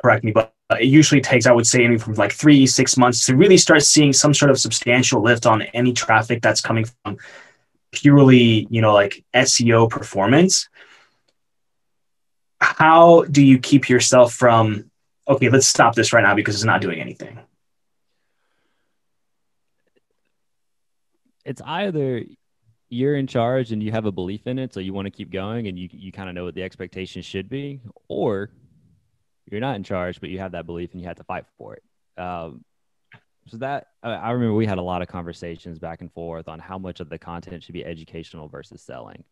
correct 0.01 0.24
me. 0.24 0.32
But 0.32 0.53
it 0.72 0.86
usually 0.86 1.22
takes, 1.22 1.46
I 1.46 1.51
would 1.51 1.67
say, 1.67 1.84
anywhere 1.84 2.00
from 2.00 2.13
like 2.15 2.34
three, 2.34 2.67
six 2.67 2.98
months 2.98 3.25
to 3.27 3.36
really 3.36 3.58
start 3.58 3.84
seeing 3.84 4.12
some 4.13 4.34
sort 4.34 4.51
of 4.51 4.60
substantial 4.60 5.22
lift 5.22 5.46
on 5.46 5.62
any 5.62 5.94
traffic 5.94 6.41
that's 6.41 6.62
coming 6.62 6.86
from 7.03 7.17
purely, 7.91 8.67
you 8.70 8.82
know, 8.82 8.94
like 8.94 9.24
SEO 9.34 9.89
performance, 9.89 10.67
how 12.60 13.24
do 13.24 13.44
you 13.44 13.60
keep 13.60 13.89
yourself 13.89 14.34
from, 14.34 14.89
okay, 15.27 15.50
let's 15.50 15.67
stop 15.67 15.96
this 15.96 16.12
right 16.12 16.24
now 16.24 16.36
because 16.36 16.56
it's 16.56 16.63
not 16.63 16.82
doing 16.82 17.00
anything? 17.00 17.39
It's 21.46 21.62
either 21.63 22.24
you're 22.89 23.15
in 23.15 23.27
charge 23.27 23.72
and 23.72 23.84
you 23.84 23.91
have 23.91 24.06
a 24.06 24.12
belief 24.12 24.48
in 24.48 24.60
it, 24.60 24.74
so 24.74 24.79
you 24.79 24.94
want 24.94 25.06
to 25.06 25.12
keep 25.12 25.32
going 25.32 25.67
and 25.67 25.77
you, 25.77 25.89
you 25.91 26.12
kind 26.12 26.29
of 26.29 26.36
know 26.36 26.46
what 26.46 26.56
the 26.56 26.63
expectation 26.63 27.22
should 27.22 27.50
be, 27.50 27.82
or 28.08 28.50
you're 29.46 29.62
not 29.62 29.75
in 29.75 29.84
charge, 29.84 30.20
but 30.20 30.29
you 30.29 30.39
have 30.39 30.53
that 30.53 30.65
belief 30.65 30.91
and 30.91 31.01
you 31.01 31.08
have 31.08 31.17
to 31.17 31.24
fight 31.24 31.46
for 31.58 31.75
it. 31.75 31.84
Um, 32.22 32.63
so 33.48 33.58
that 33.58 33.88
I 34.03 34.32
remember 34.32 34.53
we 34.53 34.65
had 34.65 34.77
a 34.77 34.82
lot 34.82 35.01
of 35.01 35.08
conversations 35.08 35.79
back 35.79 36.01
and 36.01 36.12
forth 36.12 36.50
on 36.50 36.60
how 36.60 36.77
much 36.77 37.00
of 37.00 37.10
the 37.10 37.17
content 37.17 37.63
should 37.63 37.74
be 37.74 37.86
educational 37.86 38.50
versus 38.50 38.82
selling. 38.82 39.24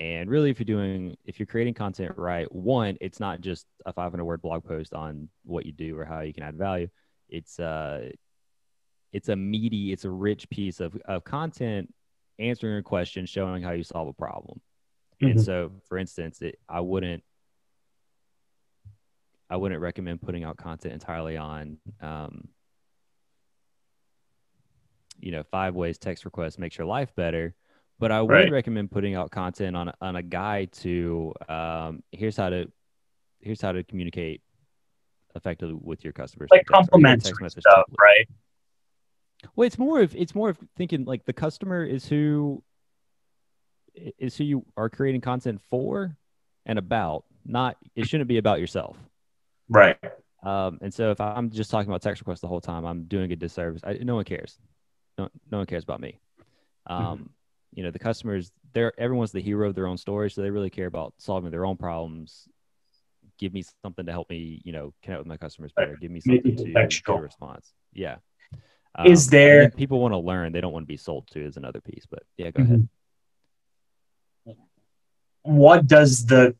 And 0.00 0.28
really, 0.28 0.50
if 0.50 0.58
you're 0.58 0.64
doing, 0.64 1.16
if 1.24 1.38
you're 1.38 1.46
creating 1.46 1.74
content 1.74 2.14
right, 2.16 2.52
one, 2.52 2.96
it's 3.00 3.20
not 3.20 3.40
just 3.40 3.66
a 3.86 3.92
500 3.92 4.24
word 4.24 4.42
blog 4.42 4.64
post 4.64 4.92
on 4.92 5.28
what 5.44 5.64
you 5.64 5.72
do 5.72 5.96
or 5.96 6.04
how 6.04 6.20
you 6.20 6.32
can 6.32 6.42
add 6.42 6.56
value. 6.56 6.88
It's 7.28 7.60
uh, 7.60 8.08
it's 9.12 9.28
a 9.28 9.36
meaty, 9.36 9.92
it's 9.92 10.04
a 10.04 10.10
rich 10.10 10.50
piece 10.50 10.80
of 10.80 10.96
of 11.04 11.22
content 11.22 11.94
answering 12.42 12.76
a 12.78 12.82
question, 12.82 13.26
showing 13.26 13.62
how 13.62 13.72
you 13.72 13.82
solve 13.84 14.08
a 14.08 14.12
problem. 14.12 14.60
Mm-hmm. 15.22 15.32
And 15.32 15.40
so, 15.40 15.72
for 15.88 15.98
instance, 15.98 16.42
it, 16.42 16.58
I 16.68 16.80
wouldn't 16.80 17.22
I 19.48 19.56
wouldn't 19.56 19.80
recommend 19.80 20.22
putting 20.22 20.44
out 20.44 20.56
content 20.56 20.94
entirely 20.94 21.36
on 21.36 21.76
um, 22.00 22.48
you 25.20 25.30
know, 25.30 25.42
five 25.42 25.74
ways 25.74 25.98
text 25.98 26.24
requests 26.24 26.58
makes 26.58 26.78
your 26.78 26.86
life 26.86 27.14
better 27.14 27.54
but 28.02 28.10
I 28.10 28.20
would 28.20 28.30
Right. 28.30 28.50
recommend 28.50 28.90
putting 28.90 29.14
out 29.14 29.30
content 29.30 29.76
on 29.76 29.92
on 30.00 30.16
a 30.16 30.22
guide 30.24 30.72
to 30.72 31.32
um, 31.48 32.02
here's 32.10 32.36
how 32.36 32.50
to 32.50 32.66
here's 33.38 33.60
how 33.60 33.70
to 33.70 33.84
communicate 33.84 34.42
effectively 35.36 35.78
with 35.80 36.02
your 36.02 36.12
customers. 36.12 36.48
like 36.50 36.66
through 36.66 36.74
text 36.74 36.90
or 36.92 36.98
your 36.98 37.08
text 37.10 37.34
complimentary 37.34 37.44
message 37.44 37.62
stuff, 37.62 37.84
template. 37.88 37.94
right? 38.00 38.28
Well, 39.56 39.66
it's 39.66 39.78
more 39.78 40.00
of 40.00 40.14
it's 40.14 40.34
more 40.34 40.50
of 40.50 40.58
thinking 40.76 41.04
like 41.04 41.24
the 41.24 41.32
customer 41.32 41.84
is 41.84 42.06
who 42.06 42.62
is 44.18 44.36
who 44.36 44.44
you 44.44 44.64
are 44.76 44.88
creating 44.88 45.20
content 45.20 45.60
for 45.70 46.16
and 46.66 46.78
about. 46.78 47.24
Not 47.44 47.76
it 47.96 48.06
shouldn't 48.06 48.28
be 48.28 48.38
about 48.38 48.60
yourself. 48.60 48.96
Right. 49.68 49.98
Um, 50.42 50.78
and 50.80 50.92
so 50.92 51.10
if 51.10 51.20
I'm 51.20 51.50
just 51.50 51.70
talking 51.70 51.88
about 51.88 52.02
text 52.02 52.20
requests 52.20 52.40
the 52.40 52.48
whole 52.48 52.60
time, 52.60 52.84
I'm 52.84 53.04
doing 53.04 53.32
a 53.32 53.36
disservice. 53.36 53.82
I, 53.84 53.94
no 53.94 54.16
one 54.16 54.24
cares. 54.24 54.58
No, 55.18 55.28
no 55.50 55.58
one 55.58 55.66
cares 55.66 55.84
about 55.84 56.00
me. 56.00 56.18
Um, 56.86 57.30
You 57.74 57.82
know, 57.82 57.90
the 57.90 57.98
customers, 57.98 58.52
they're 58.74 58.92
everyone's 59.00 59.32
the 59.32 59.40
hero 59.40 59.68
of 59.68 59.74
their 59.74 59.86
own 59.86 59.96
story, 59.96 60.30
so 60.30 60.42
they 60.42 60.50
really 60.50 60.68
care 60.68 60.86
about 60.86 61.14
solving 61.16 61.50
their 61.50 61.64
own 61.64 61.78
problems. 61.78 62.46
Give 63.38 63.52
me 63.54 63.64
something 63.82 64.04
to 64.04 64.12
help 64.12 64.28
me, 64.28 64.60
you 64.64 64.72
know, 64.72 64.92
connect 65.02 65.20
with 65.20 65.26
my 65.26 65.38
customers 65.38 65.72
better. 65.74 65.96
Give 66.00 66.10
me 66.10 66.20
something 66.20 66.54
to 66.56 67.12
a 67.12 67.20
response. 67.20 67.72
Yeah. 67.94 68.16
Is 69.04 69.28
there- 69.28 69.70
people 69.70 70.00
want 70.00 70.12
to 70.12 70.18
learn? 70.18 70.52
They 70.52 70.60
don't 70.60 70.72
want 70.72 70.84
to 70.84 70.88
be 70.88 70.96
sold 70.96 71.26
to 71.32 71.44
is 71.44 71.56
another 71.56 71.80
piece. 71.80 72.06
But 72.10 72.22
yeah, 72.36 72.50
go 72.50 72.62
Mm-hmm. 72.62 72.72
ahead. 72.72 72.88
What 75.42 75.86
does 75.86 76.26
the 76.26 76.54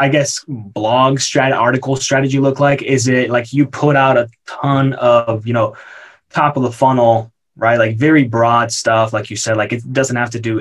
I 0.00 0.08
guess 0.08 0.44
blog 0.46 1.18
strat 1.18 1.52
article 1.56 1.96
strategy 1.96 2.38
look 2.38 2.60
like? 2.60 2.82
Is 2.82 3.08
it 3.08 3.30
like 3.30 3.52
you 3.52 3.66
put 3.66 3.96
out 3.96 4.16
a 4.16 4.28
ton 4.46 4.92
of, 4.92 5.44
you 5.44 5.52
know, 5.52 5.76
top 6.30 6.56
of 6.56 6.62
the 6.62 6.70
funnel, 6.70 7.32
right? 7.56 7.76
Like 7.78 7.96
very 7.96 8.22
broad 8.22 8.70
stuff, 8.70 9.12
like 9.12 9.28
you 9.28 9.36
said, 9.36 9.56
like 9.56 9.72
it 9.72 9.92
doesn't 9.92 10.14
have 10.14 10.30
to 10.30 10.40
do 10.40 10.60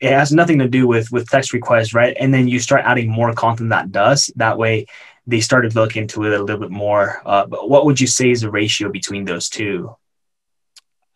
it 0.00 0.10
has 0.10 0.32
nothing 0.32 0.58
to 0.60 0.68
do 0.68 0.86
with 0.88 1.12
with 1.12 1.28
text 1.28 1.52
requests, 1.52 1.92
right? 1.92 2.16
And 2.18 2.32
then 2.32 2.48
you 2.48 2.58
start 2.60 2.82
adding 2.84 3.10
more 3.10 3.32
content 3.34 3.68
that 3.70 3.92
does. 3.92 4.32
That 4.36 4.56
way 4.56 4.86
they 5.26 5.40
started 5.40 5.72
to 5.72 5.80
look 5.80 5.96
into 5.96 6.24
it 6.24 6.32
a 6.32 6.42
little 6.42 6.60
bit 6.60 6.70
more. 6.70 7.22
Uh, 7.24 7.46
but 7.46 7.68
what 7.68 7.84
would 7.84 8.00
you 8.00 8.06
say 8.06 8.30
is 8.30 8.40
the 8.40 8.50
ratio 8.50 8.90
between 8.90 9.24
those 9.24 9.48
two? 9.48 9.94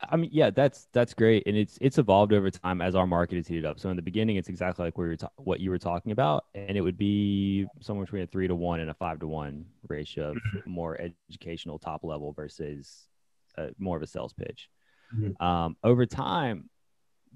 I 0.08 0.16
mean, 0.16 0.30
yeah, 0.32 0.50
that's 0.50 0.86
that's 0.92 1.14
great, 1.14 1.44
and 1.46 1.56
it's 1.56 1.78
it's 1.80 1.98
evolved 1.98 2.32
over 2.32 2.50
time 2.50 2.82
as 2.82 2.94
our 2.94 3.06
market 3.06 3.36
has 3.36 3.48
heated 3.48 3.64
up. 3.64 3.80
So 3.80 3.88
in 3.88 3.96
the 3.96 4.02
beginning, 4.02 4.36
it's 4.36 4.48
exactly 4.48 4.84
like 4.84 4.98
we 4.98 5.06
were 5.06 5.16
ta- 5.16 5.30
what 5.36 5.58
you 5.58 5.70
were 5.70 5.78
talking 5.78 6.12
about, 6.12 6.44
and 6.54 6.76
it 6.76 6.82
would 6.82 6.98
be 6.98 7.66
somewhere 7.80 8.04
between 8.04 8.22
a 8.22 8.26
three 8.26 8.46
to 8.46 8.54
one 8.54 8.80
and 8.80 8.90
a 8.90 8.94
five 8.94 9.20
to 9.20 9.26
one 9.26 9.64
ratio 9.88 10.32
of 10.32 10.36
more 10.66 11.00
educational 11.00 11.78
top 11.78 12.04
level 12.04 12.32
versus 12.32 13.08
uh, 13.56 13.68
more 13.78 13.96
of 13.96 14.02
a 14.02 14.06
sales 14.06 14.34
pitch. 14.34 14.68
Mhm. 15.16 15.40
Um, 15.40 15.76
over 15.82 16.04
time, 16.04 16.68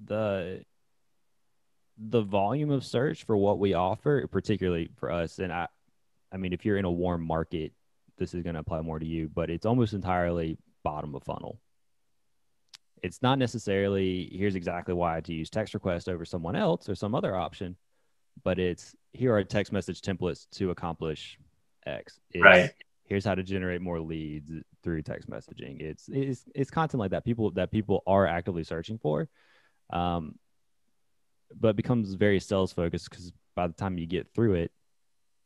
the 0.05 0.63
the 1.99 2.23
volume 2.23 2.71
of 2.71 2.85
search 2.85 3.25
for 3.25 3.37
what 3.37 3.59
we 3.59 3.75
offer, 3.75 4.27
particularly 4.27 4.91
for 4.97 5.11
us, 5.11 5.39
and 5.39 5.53
I, 5.53 5.67
I 6.33 6.37
mean, 6.37 6.53
if 6.53 6.65
you're 6.65 6.79
in 6.79 6.85
a 6.85 6.91
warm 6.91 7.27
market, 7.27 7.73
this 8.19 8.35
is 8.35 8.43
going 8.43 8.55
to 8.55 8.61
apply 8.61 8.81
more 8.83 8.99
to 8.99 9.07
you, 9.07 9.31
but 9.33 9.51
it's 9.51 9.67
almost 9.67 9.93
entirely 9.93 10.59
bottom 10.83 11.15
of 11.15 11.23
funnel 11.23 11.61
it's 13.03 13.23
not 13.23 13.39
necessarily 13.39 14.29
here's 14.33 14.55
exactly 14.55 14.95
why 14.95 15.21
to 15.21 15.33
use 15.33 15.51
text 15.51 15.75
request 15.75 16.09
over 16.09 16.25
someone 16.25 16.57
else 16.57 16.89
or 16.89 16.95
some 16.95 17.15
other 17.15 17.35
option, 17.35 17.77
but 18.43 18.59
it's 18.59 18.95
here 19.13 19.35
are 19.35 19.45
text 19.45 19.73
message 19.73 20.01
templates 20.01 20.47
to 20.53 20.71
accomplish 20.71 21.39
X. 21.87 22.21
It's, 22.31 22.45
Right. 22.45 22.71
Here's 23.05 23.25
how 23.25 23.35
to 23.35 23.43
generate 23.43 23.81
more 23.81 24.01
leads 24.01 24.53
through 24.85 25.03
text 25.03 25.29
messaging. 25.29 25.81
It's 25.81 26.09
it's 26.09 26.45
it's 26.55 26.71
content 26.71 27.01
like 27.01 27.11
that 27.11 27.25
people 27.25 27.51
that 27.53 27.73
people 27.73 28.05
are 28.07 28.25
actively 28.25 28.63
searching 28.63 28.99
for, 28.99 29.29
um, 29.93 30.39
but 31.59 31.75
becomes 31.75 32.15
very 32.15 32.39
sales 32.39 32.73
focused 32.73 33.11
because 33.11 33.33
by 33.57 33.67
the 33.67 33.73
time 33.73 33.99
you 33.99 34.07
get 34.07 34.33
through 34.33 34.55
it, 34.55 34.71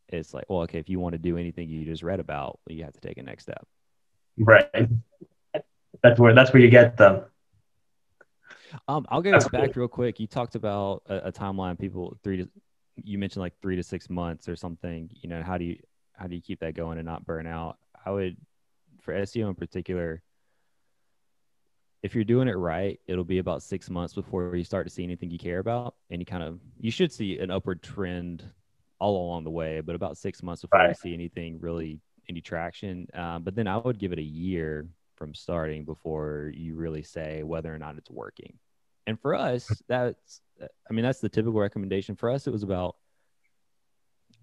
it's 0.08 0.34
like 0.34 0.44
well 0.48 0.60
okay 0.62 0.78
if 0.78 0.88
you 0.88 1.00
want 1.00 1.14
to 1.14 1.18
do 1.18 1.36
anything 1.38 1.68
you 1.68 1.84
just 1.84 2.02
read 2.02 2.20
about, 2.20 2.60
you 2.68 2.84
have 2.84 2.92
to 2.94 3.00
take 3.00 3.18
a 3.18 3.22
next 3.22 3.44
step. 3.44 3.66
Right. 4.38 4.68
That's 6.02 6.18
where 6.18 6.34
that's 6.34 6.52
where 6.52 6.62
you 6.62 6.70
get 6.70 6.96
them. 6.96 7.24
Um, 8.88 9.06
I'll 9.08 9.22
go 9.22 9.30
That's 9.30 9.48
back 9.48 9.76
real 9.76 9.88
quick. 9.88 10.18
You 10.18 10.26
talked 10.26 10.54
about 10.54 11.02
a, 11.06 11.28
a 11.28 11.32
timeline. 11.32 11.78
People 11.78 12.16
three 12.22 12.38
to, 12.38 12.48
you 12.96 13.18
mentioned 13.18 13.40
like 13.40 13.54
three 13.62 13.76
to 13.76 13.82
six 13.82 14.10
months 14.10 14.48
or 14.48 14.56
something. 14.56 15.10
You 15.12 15.28
know, 15.28 15.42
how 15.42 15.58
do 15.58 15.64
you 15.64 15.78
how 16.12 16.26
do 16.26 16.34
you 16.34 16.42
keep 16.42 16.60
that 16.60 16.74
going 16.74 16.98
and 16.98 17.06
not 17.06 17.24
burn 17.24 17.46
out? 17.46 17.78
I 18.04 18.10
would, 18.10 18.36
for 19.00 19.14
SEO 19.14 19.48
in 19.48 19.54
particular, 19.54 20.22
if 22.02 22.14
you're 22.14 22.24
doing 22.24 22.48
it 22.48 22.56
right, 22.56 23.00
it'll 23.06 23.24
be 23.24 23.38
about 23.38 23.62
six 23.62 23.88
months 23.88 24.12
before 24.12 24.54
you 24.54 24.64
start 24.64 24.86
to 24.86 24.92
see 24.92 25.04
anything 25.04 25.30
you 25.30 25.38
care 25.38 25.58
about, 25.58 25.94
and 26.10 26.20
you 26.20 26.26
kind 26.26 26.42
of 26.42 26.60
you 26.78 26.90
should 26.90 27.12
see 27.12 27.38
an 27.38 27.50
upward 27.50 27.82
trend 27.82 28.44
all 28.98 29.26
along 29.26 29.44
the 29.44 29.50
way, 29.50 29.80
but 29.80 29.94
about 29.94 30.16
six 30.16 30.42
months 30.42 30.62
before 30.62 30.78
Right. 30.80 30.96
see 30.96 31.14
anything 31.14 31.58
really 31.60 32.00
any 32.28 32.40
traction. 32.40 33.06
Um, 33.14 33.42
but 33.42 33.54
then 33.54 33.66
I 33.66 33.76
would 33.76 33.98
give 33.98 34.12
it 34.12 34.18
a 34.18 34.22
year 34.22 34.88
from 35.16 35.34
starting 35.34 35.84
before 35.84 36.50
you 36.54 36.74
really 36.74 37.02
say 37.02 37.42
whether 37.42 37.72
or 37.74 37.78
not 37.78 37.96
it's 37.98 38.10
working. 38.10 38.58
And 39.06 39.20
for 39.20 39.34
us, 39.34 39.82
that's 39.88 40.40
I 40.60 40.92
mean 40.92 41.04
that's 41.04 41.20
the 41.20 41.28
typical 41.28 41.60
recommendation. 41.60 42.16
For 42.16 42.30
us, 42.30 42.46
it 42.46 42.50
was 42.50 42.62
about 42.62 42.96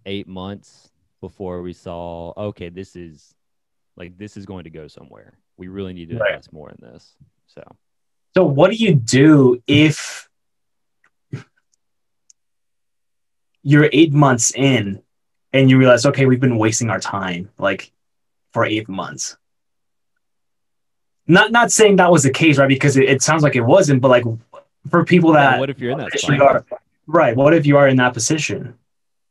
eight 0.06 0.28
months 0.28 0.92
before 1.22 1.62
we 1.62 1.74
saw 1.74 2.34
okay, 2.38 2.70
this 2.70 2.96
is 2.96 3.36
like 3.98 4.18
this 4.18 4.38
is 4.38 4.46
going 4.46 4.64
to 4.66 4.70
go 4.70 4.88
somewhere. 4.88 5.38
We 5.58 5.68
really 5.68 5.94
need 5.94 6.10
to 6.10 6.18
Right. 6.18 6.32
invest 6.32 6.54
more 6.54 6.70
in 6.70 6.78
this. 6.82 7.16
So 7.48 7.64
So 8.36 8.44
what 8.44 8.72
do 8.72 8.78
you 8.78 8.96
do 8.96 9.62
if 9.68 10.30
you're 13.64 13.90
eight 13.92 14.12
months 14.14 14.54
in 14.56 15.02
and 15.54 15.70
you 15.70 15.78
realize, 15.78 16.06
okay, 16.06 16.26
we've 16.26 16.40
been 16.40 16.58
wasting 16.58 16.90
our 16.90 17.00
time 17.00 17.50
like 17.58 17.92
for 18.54 18.66
eight 18.66 18.88
months? 18.90 19.38
Not 21.28 21.52
not 21.52 21.72
saying 21.72 21.98
that 21.98 22.12
was 22.12 22.24
the 22.24 22.32
case, 22.32 22.58
right? 22.58 22.68
Because 22.68 22.98
it, 22.98 23.04
it 23.10 23.22
sounds 23.22 23.44
like 23.44 23.56
it 23.56 23.62
wasn't, 23.62 24.02
but 24.02 24.10
like 24.10 24.26
for 24.90 25.06
people 25.06 25.34
Yeah, 25.34 25.52
that 25.52 25.60
what 25.60 25.70
if 25.70 25.80
you're 25.80 25.92
in 25.92 25.98
that 26.00 26.18
spot? 26.20 26.42
are 26.42 26.66
right, 27.08 27.36
what 27.36 27.54
if 27.54 27.66
you 27.66 27.78
are 27.78 27.88
in 27.88 27.98
that 27.98 28.14
position? 28.14 28.78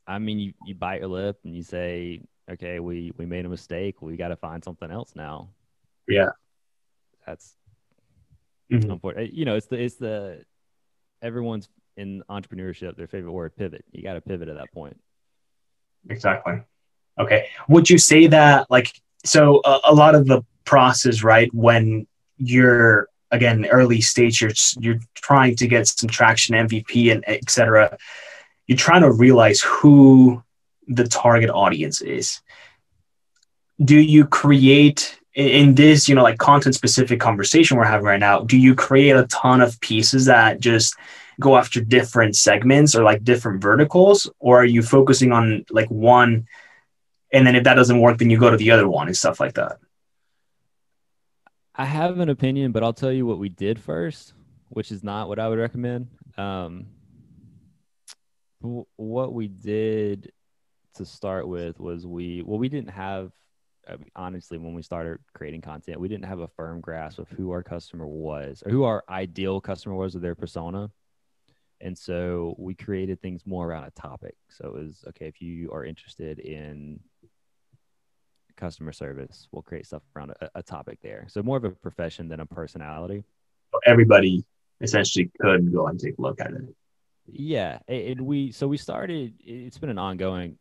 I 0.07 0.19
mean, 0.19 0.39
you, 0.39 0.53
you 0.67 0.75
bite 0.75 1.01
your 1.01 1.09
lip 1.09 1.39
and 1.45 1.55
you 1.55 1.63
say, 1.63 2.23
okay, 2.51 2.81
we 2.81 3.13
we 3.17 3.27
made 3.27 3.45
a 3.45 3.49
mistake. 3.49 4.01
We 4.01 4.17
got 4.17 4.29
to 4.29 4.37
find 4.37 4.63
something 4.65 4.91
else 4.91 5.15
now. 5.15 5.49
Yeah. 6.09 6.31
That's 7.27 7.55
Mhm. 8.73 8.91
unfortunate. 8.93 9.33
You 9.35 9.45
know, 9.45 9.57
it's 9.57 9.67
the 9.67 9.77
it's 9.83 9.97
the 9.97 10.45
everyone's 11.23 11.69
in 11.97 12.23
entrepreneurship 12.31 12.97
their 12.97 13.07
favorite 13.07 13.33
word 13.33 13.57
pivot. 13.57 13.85
You 13.93 14.03
got 14.03 14.15
to 14.15 14.21
pivot 14.21 14.49
at 14.49 14.57
that 14.57 14.73
point. 14.73 14.99
Exactly. 16.09 16.63
Okay. 17.19 17.49
Would 17.69 17.91
you 17.91 17.99
say 17.99 18.29
that 18.29 18.71
like 18.71 18.93
so 19.25 19.61
a, 19.65 19.81
a 19.85 19.95
lot 19.95 20.15
of 20.15 20.27
the 20.27 20.43
process, 20.65 21.23
right? 21.23 21.53
When 21.53 22.07
you're 22.39 23.09
again 23.31 23.67
early 23.67 24.01
stage, 24.01 24.41
you're 24.41 24.53
you're 24.79 25.01
trying 25.15 25.57
to 25.57 25.67
get 25.67 25.89
some 25.89 26.09
traction, 26.09 26.55
MVP, 26.55 27.13
and 27.13 27.25
etc. 27.29 27.97
You're 28.67 28.79
trying 28.79 29.03
to 29.03 29.13
realize 29.13 29.61
who 29.61 30.43
the 30.89 31.07
target 31.07 31.51
audience 31.51 32.01
is. 32.01 32.41
Do 33.83 33.99
you 33.99 34.27
create 34.27 35.19
in 35.35 35.75
this, 35.75 36.09
you 36.09 36.15
know, 36.15 36.23
like 36.23 36.39
content 36.39 36.75
specific 36.75 37.21
conversation 37.21 37.77
we're 37.77 37.85
having 37.85 38.07
right 38.07 38.21
now? 38.21 38.41
Do 38.41 38.59
you 38.59 38.75
create 38.75 39.17
a 39.17 39.27
ton 39.27 39.61
of 39.61 39.81
pieces 39.81 40.27
that 40.27 40.61
just 40.61 40.97
go 41.41 41.57
after 41.57 41.81
different 41.81 42.37
segments 42.37 42.95
or 42.95 43.03
like 43.03 43.25
different 43.25 43.61
verticals 43.63 44.31
or 44.39 44.61
are 44.61 44.65
you 44.65 44.83
focusing 44.83 45.33
on 45.33 45.65
like 45.71 45.91
one 45.91 46.47
and 47.33 47.47
then 47.47 47.57
if 47.57 47.65
that 47.65 47.75
doesn't 47.75 48.01
work 48.01 48.19
then 48.19 48.31
you 48.31 48.39
go 48.39 48.51
to 48.51 48.57
the 48.57 48.71
other 48.71 48.89
one 48.89 49.07
and 49.07 49.17
stuff 49.17 49.41
like 49.41 49.55
that 49.55 49.79
I 51.81 51.87
have 51.87 52.19
an 52.19 52.29
opinion, 52.29 52.73
but 52.73 52.83
I'll 52.83 52.93
tell 52.93 53.11
you 53.11 53.25
what 53.25 53.39
we 53.39 53.49
did 53.49 53.79
first, 53.79 54.35
which 54.69 54.93
is 54.93 55.03
not 55.03 55.29
what 55.29 55.39
I 55.39 55.49
would 55.49 55.59
recommend. 55.59 56.09
Um, 56.37 56.89
what 58.61 59.33
we 59.33 59.49
did 59.49 60.31
to 60.97 61.07
start 61.07 61.49
with 61.49 61.81
was 61.81 62.07
we 62.07 62.43
well 62.43 62.59
we 62.59 62.69
didn't 62.69 62.91
have 62.91 63.33
I 63.89 63.93
mean, 63.93 64.11
honestly 64.15 64.59
when 64.59 64.75
we 64.75 64.83
started 64.83 65.19
creating 65.33 65.63
content 65.63 65.99
we 65.99 66.09
didn't 66.09 66.27
have 66.27 66.41
a 66.41 66.49
firm 66.49 66.83
grasp 66.83 67.19
of 67.19 67.31
who 67.31 67.53
our 67.53 67.63
customer 67.63 68.07
was 68.07 68.63
or 68.67 68.71
who 68.71 68.85
our 68.85 69.03
ideal 69.09 69.63
customer 69.63 69.95
was 69.95 70.15
or 70.15 70.19
their 70.19 70.35
persona 70.35 70.91
and 71.81 71.97
so 71.97 72.55
we 72.59 72.75
created 72.75 73.21
things 73.21 73.47
more 73.47 73.69
around 73.69 73.85
a 73.85 73.91
topic 73.93 74.37
so 74.49 74.67
it 74.67 74.75
was 74.75 75.05
okay 75.09 75.27
if 75.27 75.41
you 75.41 75.71
are 75.73 75.85
interested 75.85 76.39
in 76.39 77.01
customer 78.57 78.93
service 78.93 79.49
we'll 79.53 79.63
create 79.63 79.87
stuff 79.87 80.03
around 80.15 80.31
a, 80.41 80.51
a 80.57 80.63
topic 80.63 80.99
there 81.03 81.27
so 81.29 81.43
more 81.43 81.57
of 81.57 81.65
a 81.65 81.71
profession 81.71 82.29
than 82.29 82.41
a 82.41 82.47
personality 82.47 83.25
everybody 83.87 84.45
essentially 84.81 85.31
could 85.41 85.73
go 85.73 85.87
and 85.87 85.99
take 85.99 86.19
a 86.19 86.23
look 86.23 86.41
at 86.41 86.53
it 86.53 86.75
Yeah, 87.27 87.79
and 87.89 88.21
we 88.23 88.53
so 88.53 88.67
we 88.67 88.77
started. 88.77 89.35
It's 89.41 89.79
been 89.79 89.91
an 89.91 89.99
ongoing. 89.99 90.59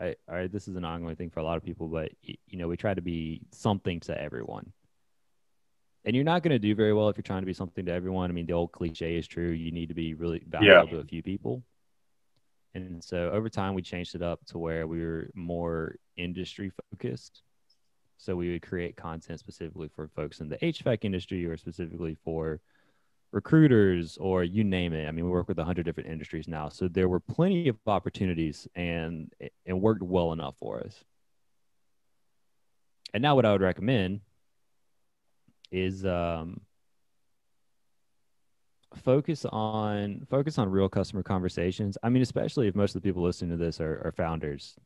I, 0.00 0.16
I 0.28 0.46
this 0.46 0.68
is 0.68 0.76
an 0.76 0.84
ongoing 0.84 1.16
thing 1.16 1.30
for 1.30 1.40
a 1.40 1.44
lot 1.44 1.56
of 1.56 1.64
people, 1.64 1.88
but 1.88 2.10
you 2.22 2.58
know 2.58 2.68
we 2.68 2.76
try 2.76 2.94
to 2.94 3.02
be 3.02 3.42
something 3.52 4.00
to 4.00 4.20
everyone. 4.20 4.72
And 6.04 6.16
you're 6.16 6.24
not 6.24 6.42
going 6.42 6.50
to 6.52 6.58
do 6.58 6.74
very 6.74 6.92
well 6.92 7.08
if 7.08 7.16
you're 7.16 7.22
trying 7.22 7.42
to 7.42 7.46
be 7.46 7.52
something 7.52 7.86
to 7.86 7.92
everyone. 7.92 8.30
I 8.30 8.34
mean, 8.34 8.46
the 8.46 8.52
old 8.54 8.72
cliche 8.72 9.16
is 9.16 9.26
true. 9.26 9.50
You 9.50 9.70
need 9.70 9.88
to 9.88 9.94
be 9.94 10.14
really 10.14 10.42
valuable 10.48 10.84
yeah. 10.86 10.90
to 10.90 10.98
a 10.98 11.04
few 11.04 11.22
people. 11.22 11.62
And 12.74 13.02
so 13.04 13.30
over 13.30 13.48
time, 13.48 13.74
we 13.74 13.82
changed 13.82 14.14
it 14.14 14.22
up 14.22 14.44
to 14.46 14.58
where 14.58 14.86
we 14.86 15.04
were 15.04 15.30
more 15.34 15.96
industry 16.16 16.72
focused. 16.90 17.42
So 18.16 18.34
we 18.34 18.52
would 18.52 18.62
create 18.62 18.96
content 18.96 19.40
specifically 19.40 19.88
for 19.94 20.08
folks 20.08 20.40
in 20.40 20.48
the 20.48 20.56
HVAC 20.56 21.04
industry 21.04 21.44
or 21.44 21.56
specifically 21.56 22.16
for 22.24 22.60
recruiters 23.30 24.16
or 24.18 24.44
you 24.44 24.64
name 24.64 24.92
it. 24.92 25.06
I 25.06 25.10
mean, 25.10 25.24
we 25.24 25.30
work 25.30 25.48
with 25.48 25.58
a 25.58 25.64
hundred 25.64 25.84
different 25.84 26.08
industries 26.08 26.48
now. 26.48 26.68
So 26.68 26.88
there 26.88 27.08
were 27.08 27.20
plenty 27.20 27.68
of 27.68 27.76
opportunities 27.86 28.68
and 28.74 29.32
it 29.40 29.72
worked 29.72 30.02
well 30.02 30.32
enough 30.32 30.56
for 30.58 30.80
us. 30.80 31.04
And 33.12 33.22
now 33.22 33.34
what 33.34 33.44
I 33.44 33.52
would 33.52 33.60
recommend 33.60 34.20
is 35.72 36.04
um, 36.04 36.60
focus 38.96 39.44
on 39.46 40.26
focus 40.30 40.58
on 40.58 40.68
real 40.68 40.88
customer 40.88 41.22
conversations. 41.22 41.96
I 42.02 42.10
mean, 42.10 42.22
especially 42.22 42.68
if 42.68 42.74
most 42.74 42.94
of 42.94 43.02
the 43.02 43.08
people 43.08 43.22
listening 43.22 43.56
to 43.56 43.64
this 43.64 43.80
are, 43.80 44.02
are 44.04 44.12
founders, 44.12 44.76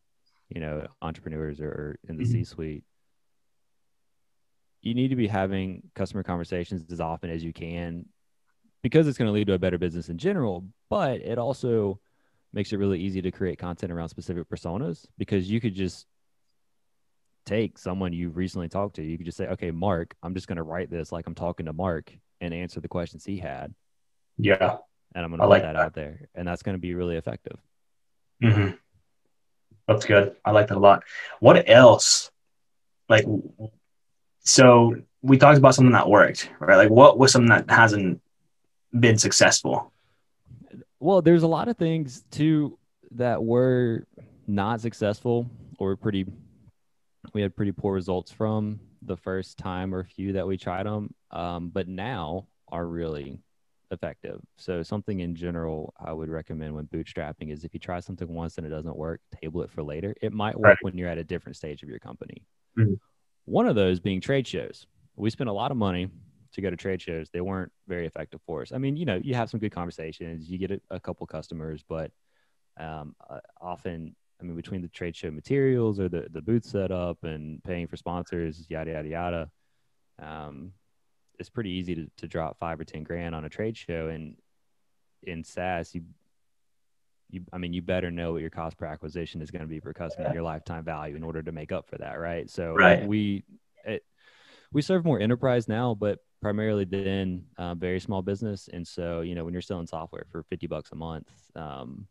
you 0.49 0.61
know, 0.61 0.87
entrepreneurs 1.03 1.61
or 1.61 1.99
in 2.09 2.17
the 2.17 2.25
mm-hmm. 2.25 2.33
C-suite. 2.33 2.85
You 4.83 4.95
need 4.95 5.09
to 5.09 5.17
be 5.17 5.27
having 5.27 5.83
customer 5.95 6.23
conversations 6.23 6.85
as 6.93 7.01
often 7.01 7.29
as 7.29 7.43
you 7.43 7.53
can 7.53 8.07
because 8.83 9.09
it's 9.09 9.19
going 9.19 9.27
to 9.27 9.33
lead 9.33 9.49
to 9.49 9.55
a 9.55 9.59
better 9.59 9.79
business 9.79 10.09
in 10.09 10.19
general, 10.19 10.65
but 10.89 11.21
it 11.21 11.39
also 11.39 11.99
makes 12.53 12.73
it 12.73 12.77
really 12.77 13.01
easy 13.01 13.21
to 13.21 13.33
create 13.33 13.59
content 13.59 13.91
around 13.91 14.09
specific 14.09 14.49
personas 14.49 15.07
because 15.19 15.51
you 15.51 15.61
could 15.61 15.75
just 15.75 16.07
take 17.47 17.79
someone 17.79 18.13
you've 18.13 18.37
recently 18.37 18.69
talked 18.69 18.97
to. 18.97 19.03
You 19.03 19.17
could 19.17 19.27
just 19.27 19.39
say, 19.39 19.47
okay, 19.47 19.71
Mark, 19.71 20.15
I'm 20.23 20.35
just 20.35 20.49
going 20.49 20.57
to 20.57 20.63
write 20.63 20.91
this 20.91 21.13
like 21.13 21.27
I'm 21.27 21.35
talking 21.35 21.67
to 21.67 21.73
Mark 21.73 22.13
and 22.41 22.53
answer 22.53 22.81
the 22.81 22.89
questions 22.89 23.25
he 23.25 23.39
had. 23.39 23.73
Yeah. 24.37 24.77
And 25.15 25.25
I'm 25.25 25.31
going 25.31 25.39
to 25.39 25.47
put 25.47 25.51
like 25.51 25.63
that, 25.63 25.73
that, 25.75 25.83
out 25.83 25.95
there. 25.95 26.29
And 26.35 26.47
that's 26.47 26.63
going 26.63 26.75
to 26.75 26.81
be 26.81 26.95
really 26.95 27.17
effective. 27.17 27.59
Mm-hmm. 28.43 28.73
That's 29.89 30.05
good. 30.05 30.37
I 30.45 30.51
like 30.51 30.69
that 30.69 30.77
a 30.77 30.81
lot. 30.81 31.05
What 31.41 31.69
else? 31.69 32.31
Like, 33.09 33.25
so 34.41 34.97
we 35.23 35.39
talked 35.39 35.59
about 35.59 35.75
something 35.75 35.93
that 35.93 36.09
worked, 36.09 36.51
right? 36.59 36.77
Like, 36.77 36.91
what 36.91 37.19
was 37.19 37.33
something 37.33 37.49
that 37.51 37.71
hasn't 37.71 38.21
been 38.99 39.17
successful? 39.17 39.93
Well, 40.99 41.23
there's 41.23 41.45
a 41.45 41.49
lot 41.49 41.69
of 41.69 41.77
things 41.77 42.25
too 42.31 42.79
that 43.13 43.43
were 43.43 44.07
not 44.47 44.81
successful 44.81 45.49
or 45.79 45.97
pretty 45.97 46.27
we 47.37 47.43
had 47.43 47.55
pretty 47.55 47.71
poor 47.71 47.93
results 47.93 48.33
from 48.33 48.81
the 49.03 49.15
first 49.15 49.59
time 49.59 49.95
or 49.95 50.03
few 50.03 50.33
that 50.33 50.47
we 50.47 50.57
tried 50.57 50.87
them, 50.87 51.15
um, 51.33 51.69
but 51.69 51.87
now 51.87 52.47
are 52.73 52.87
really 52.87 53.43
effective. 53.91 54.41
So 54.57 54.83
something 54.83 55.21
in 55.21 55.35
general 55.35 55.93
I 56.03 56.15
would 56.15 56.31
recommend 56.31 56.75
when 56.75 56.87
bootstrapping 56.87 57.53
is 57.53 57.63
if 57.63 57.75
you 57.75 57.79
try 57.79 58.01
something 58.01 58.27
once 58.27 58.57
and 58.57 58.67
it 58.67 58.71
doesn't 58.71 58.97
work, 58.97 59.21
table 59.43 59.61
it 59.61 59.71
for 59.71 59.83
later. 59.83 60.15
It 60.23 60.33
might 60.33 60.59
work 60.59 60.65
right. 60.65 60.77
when 60.81 60.97
you're 60.97 61.11
at 61.11 61.19
a 61.19 61.25
different 61.25 61.57
stage 61.57 61.83
of 61.83 61.91
your 61.91 61.99
company. 61.99 62.43
Mm-hmm. 62.79 62.95
One 63.45 63.67
of 63.69 63.77
those 63.77 64.01
being 64.01 64.23
trade 64.23 64.47
shows. 64.47 64.87
We 65.15 65.29
spent 65.29 65.51
a 65.51 65.53
lot 65.53 65.71
of 65.71 65.77
money 65.77 66.09
to 66.55 66.61
go 66.63 66.71
to 66.71 66.77
trade 66.77 67.03
shows. 67.03 67.29
They 67.29 67.43
weren't 67.43 67.71
very 67.87 68.07
effective 68.07 68.41
for 68.47 68.63
us. 68.63 68.73
I 68.73 68.79
mean, 68.79 68.97
you 68.97 69.05
know, 69.05 69.21
you 69.23 69.35
have 69.35 69.51
some 69.51 69.61
good 69.61 69.73
conversations, 69.73 70.49
you 70.49 70.57
get 70.57 70.71
a, 70.71 70.81
a 70.89 70.99
couple 70.99 71.27
customers, 71.27 71.85
but 71.87 72.13
um, 72.81 73.15
uh, 73.29 73.41
often 73.61 74.17
I 74.41 74.45
mean, 74.45 74.57
between 74.57 74.83
the 74.83 74.89
trade 74.89 75.17
show 75.17 75.31
materials 75.31 75.99
or 75.99 76.09
the, 76.09 76.27
the 76.31 76.43
booth 76.43 76.65
setup 76.65 77.25
and 77.25 77.63
paying 77.65 77.87
for 77.87 77.97
sponsors, 77.97 78.67
yada, 78.69 78.93
yada, 78.93 79.09
yada, 79.09 79.51
um, 80.23 80.73
it's 81.39 81.49
pretty 81.49 81.71
easy 81.71 81.95
to, 81.95 82.11
to 82.19 82.29
drop 82.29 82.59
five 82.59 82.79
or 82.79 82.85
10 82.85 83.03
grand 83.03 83.35
on 83.35 83.45
a 83.45 83.49
trade 83.49 83.77
show. 83.77 84.09
And 84.09 84.37
in 85.23 85.43
SaaS, 85.43 85.95
you, 85.95 86.03
you, 87.31 87.45
I 87.53 87.59
mean, 87.59 87.73
you 87.73 87.83
better 87.83 88.11
know 88.11 88.33
what 88.33 88.41
your 88.41 88.51
cost 88.51 88.77
per 88.77 88.87
acquisition 88.87 89.41
is 89.41 89.51
going 89.51 89.63
to 89.63 89.69
be 89.69 89.81
per 89.81 89.93
customer, 89.93 90.33
your 90.33 90.43
lifetime 90.43 90.85
value 90.85 91.17
in 91.17 91.25
order 91.25 91.43
to 91.43 91.53
make 91.53 91.73
up 91.73 91.89
for 91.89 91.99
that. 91.99 92.19
Right. 92.21 92.49
So 92.51 92.75
right. 92.75 93.07
we, 93.07 93.45
it, 93.85 94.05
we 94.73 94.83
serve 94.83 95.05
more 95.05 95.21
enterprise 95.21 95.67
now, 95.69 95.95
but 95.95 96.19
primarily 96.43 96.85
then 96.85 97.45
uh, 97.59 97.75
very 97.75 98.01
small 98.01 98.23
business. 98.23 98.69
And 98.73 98.87
so, 98.87 99.23
you 99.23 99.35
know, 99.35 99.45
when 99.45 99.53
you're 99.55 99.63
selling 99.63 99.87
software 99.87 100.27
for 100.31 100.43
50 100.45 100.67
bucks 100.67 100.91
a 100.93 100.97
month, 100.97 101.31
um, 101.55 102.07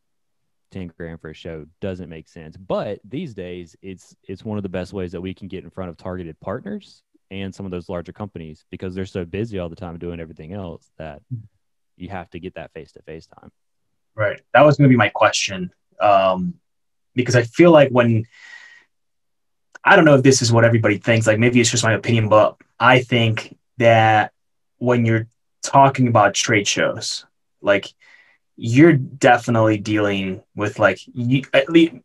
10 0.76 0.92
grand 0.98 1.22
for 1.22 1.30
a 1.30 1.34
show 1.34 1.66
doesn't 1.80 2.10
make 2.10 2.28
sense. 2.28 2.58
But 2.58 3.00
these 3.06 3.34
days 3.34 3.76
it's 3.82 4.16
it's 4.28 4.44
one 4.44 4.58
of 4.58 4.64
the 4.64 4.70
best 4.70 4.92
ways 4.92 5.14
that 5.14 5.22
we 5.22 5.34
can 5.34 5.48
get 5.48 5.64
in 5.64 5.70
front 5.70 5.90
of 5.90 5.98
targeted 5.98 6.38
partners 6.42 7.02
and 7.32 7.56
some 7.56 7.66
of 7.66 7.72
those 7.72 7.88
larger 7.88 8.12
companies 8.12 8.66
because 8.70 8.94
they're 8.94 9.06
so 9.06 9.24
busy 9.24 9.58
all 9.58 9.70
the 9.70 9.76
time 9.76 9.98
doing 9.98 10.20
everything 10.20 10.52
else 10.52 10.92
that 10.98 11.22
you 11.96 12.10
have 12.10 12.30
to 12.32 12.40
get 12.42 12.56
that 12.56 12.74
face 12.74 12.92
to 12.92 13.02
face 13.04 13.26
time. 13.26 13.52
Right. 14.16 14.42
That 14.54 14.66
was 14.66 14.76
going 14.76 14.90
to 14.90 14.94
be 14.94 14.98
my 14.98 15.10
question. 15.10 15.72
Um, 16.00 16.56
because 17.16 17.38
I 17.38 17.44
feel 17.44 17.72
like 17.72 17.90
when 17.90 18.26
I 19.82 19.96
don't 19.96 20.04
know 20.04 20.16
if 20.16 20.24
this 20.24 20.42
is 20.42 20.52
what 20.52 20.66
everybody 20.66 20.98
thinks, 20.98 21.26
like 21.26 21.40
maybe 21.40 21.62
it's 21.62 21.72
just 21.72 21.86
my 21.86 21.94
opinion, 21.94 22.28
but 22.28 22.58
I 22.78 23.00
think 23.00 23.58
that 23.78 24.34
when 24.78 25.06
you're 25.06 25.28
talking 25.64 26.10
about 26.10 26.34
trade 26.34 26.68
shows, 26.68 27.26
like 27.62 27.94
you're 28.58 28.94
definitely 28.94 29.78
dealing 29.78 30.41
with 30.56 30.80
like 30.80 31.00
you 31.13 31.44
at 31.54 31.70
least 31.70 31.96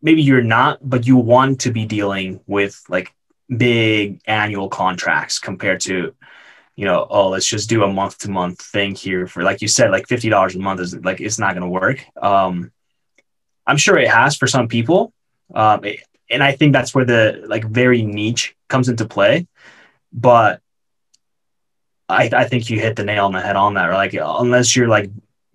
maybe 0.00 0.22
you're 0.22 0.42
not 0.42 0.78
but 0.82 1.06
you 1.06 1.16
want 1.16 1.60
to 1.60 1.70
be 1.70 1.84
dealing 1.84 2.40
with 2.46 2.82
like 2.88 3.14
big 3.54 4.20
annual 4.26 4.68
contracts 4.68 5.38
compared 5.38 5.80
to 5.80 6.14
you 6.76 6.84
know 6.84 7.06
oh 7.10 7.28
let's 7.28 7.46
just 7.46 7.68
do 7.68 7.82
a 7.82 7.92
month 7.92 8.18
to 8.18 8.30
month 8.30 8.60
thing 8.60 8.94
here 8.94 9.26
for 9.26 9.42
like 9.42 9.60
you 9.60 9.68
said 9.68 9.90
like 9.90 10.06
$50 10.06 10.54
a 10.54 10.58
month 10.58 10.80
is 10.80 10.96
like 10.96 11.20
it's 11.20 11.38
not 11.38 11.54
going 11.54 11.62
to 11.62 11.68
work 11.68 12.04
um 12.20 12.72
i'm 13.66 13.76
sure 13.76 13.98
it 13.98 14.08
has 14.08 14.36
for 14.36 14.46
some 14.46 14.68
people 14.68 15.12
um 15.54 15.84
it, 15.84 16.00
and 16.30 16.42
i 16.42 16.52
think 16.52 16.72
that's 16.72 16.94
where 16.94 17.04
the 17.04 17.44
like 17.46 17.64
very 17.64 18.02
niche 18.02 18.54
comes 18.68 18.88
into 18.88 19.06
play 19.06 19.46
but 20.12 20.62
I, 22.10 22.30
I 22.32 22.44
think 22.44 22.70
you 22.70 22.80
hit 22.80 22.96
the 22.96 23.04
nail 23.04 23.26
on 23.26 23.32
the 23.32 23.40
head 23.42 23.56
on 23.56 23.74
that. 23.74 23.90
Or 23.90 23.92
like, 23.92 24.14
unless 24.14 24.74
you're 24.74 24.88
like 24.88 25.10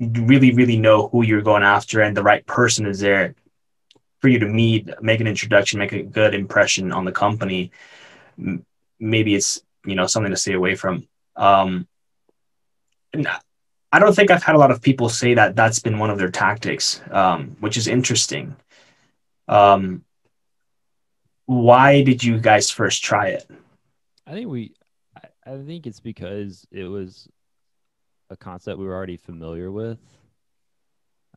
really, 0.08 0.54
really 0.54 0.78
know 0.78 1.08
who 1.08 1.24
you're 1.24 1.42
going 1.42 1.64
after 1.64 2.02
and 2.02 2.16
the 2.16 2.24
right 2.24 2.46
person 2.46 2.86
is 2.86 3.00
there 3.00 3.36
for 4.20 4.30
you 4.30 4.40
to 4.40 4.48
meet, 4.48 4.90
make 5.02 5.20
an 5.20 5.28
introduction, 5.28 5.80
make 5.80 5.92
a 5.92 6.02
good 6.02 6.34
impression 6.34 6.92
on 6.92 7.04
the 7.04 7.12
company, 7.12 7.72
maybe 9.00 9.36
it's, 9.36 9.62
you 9.86 9.96
know, 9.96 10.08
something 10.08 10.32
to 10.32 10.38
stay 10.38 10.54
away 10.54 10.76
from. 10.76 11.08
Um, 11.36 11.88
I 13.92 14.00
don't 14.00 14.16
think 14.16 14.32
I've 14.32 14.44
had 14.44 14.56
a 14.56 14.58
lot 14.58 14.72
of 14.72 14.82
people 14.82 15.10
say 15.10 15.34
that 15.34 15.56
that's 15.56 15.80
been 15.80 16.00
one 16.00 16.10
of 16.10 16.18
their 16.18 16.32
tactics, 16.32 17.02
um, 17.12 17.58
which 17.60 17.78
is 17.78 17.88
interesting. 17.88 18.56
Um, 19.48 20.04
why 21.46 22.02
did 22.02 22.24
you 22.24 22.40
guys 22.40 22.72
first 22.72 23.04
try 23.04 23.28
it? 23.28 23.46
I 24.26 24.32
think 24.32 24.50
we, 24.50 24.74
I 25.46 25.58
think 25.58 25.86
it's 25.86 26.00
because 26.00 26.66
it 26.72 26.86
was 26.86 27.28
a 28.34 28.38
concept 28.38 28.78
we 28.78 28.86
were 28.86 28.94
already 28.94 29.18
familiar 29.18 29.72
with. 29.72 30.00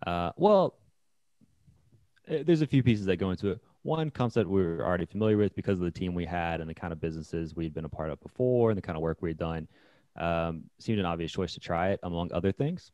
Uh, 0.07 0.33
well, 0.37 0.79
eh, 2.29 2.43
there's 2.45 2.63
a 2.63 2.67
few 2.67 2.83
pieces 2.83 3.07
that 3.07 3.17
go 3.17 3.31
into 3.31 3.51
it. 3.51 3.61
One 3.83 4.11
concept 4.11 4.51
we 4.51 4.63
were 4.63 4.85
already 4.85 5.07
familiar 5.07 5.37
with 5.37 5.55
because 5.55 5.79
of 5.79 5.85
the 5.85 5.91
team 5.91 6.15
we 6.15 6.25
had 6.25 6.61
and 6.61 6.69
the 6.69 6.75
kind 6.75 6.93
of 6.93 7.01
businesses 7.01 7.55
we'd 7.55 7.73
been 7.73 7.85
a 7.85 7.89
part 7.89 8.11
of 8.11 8.21
before 8.21 8.71
and 8.71 8.77
the 8.77 8.83
kind 8.83 8.97
of 8.97 9.03
work 9.03 9.19
we'd 9.21 9.39
done. 9.39 9.69
Um, 10.17 10.65
seemed 10.81 10.99
an 10.99 11.07
obvious 11.07 11.31
choice 11.31 11.55
to 11.55 11.61
try 11.61 11.91
it, 11.91 12.01
among 12.03 12.33
other 12.33 12.51
things. 12.51 12.91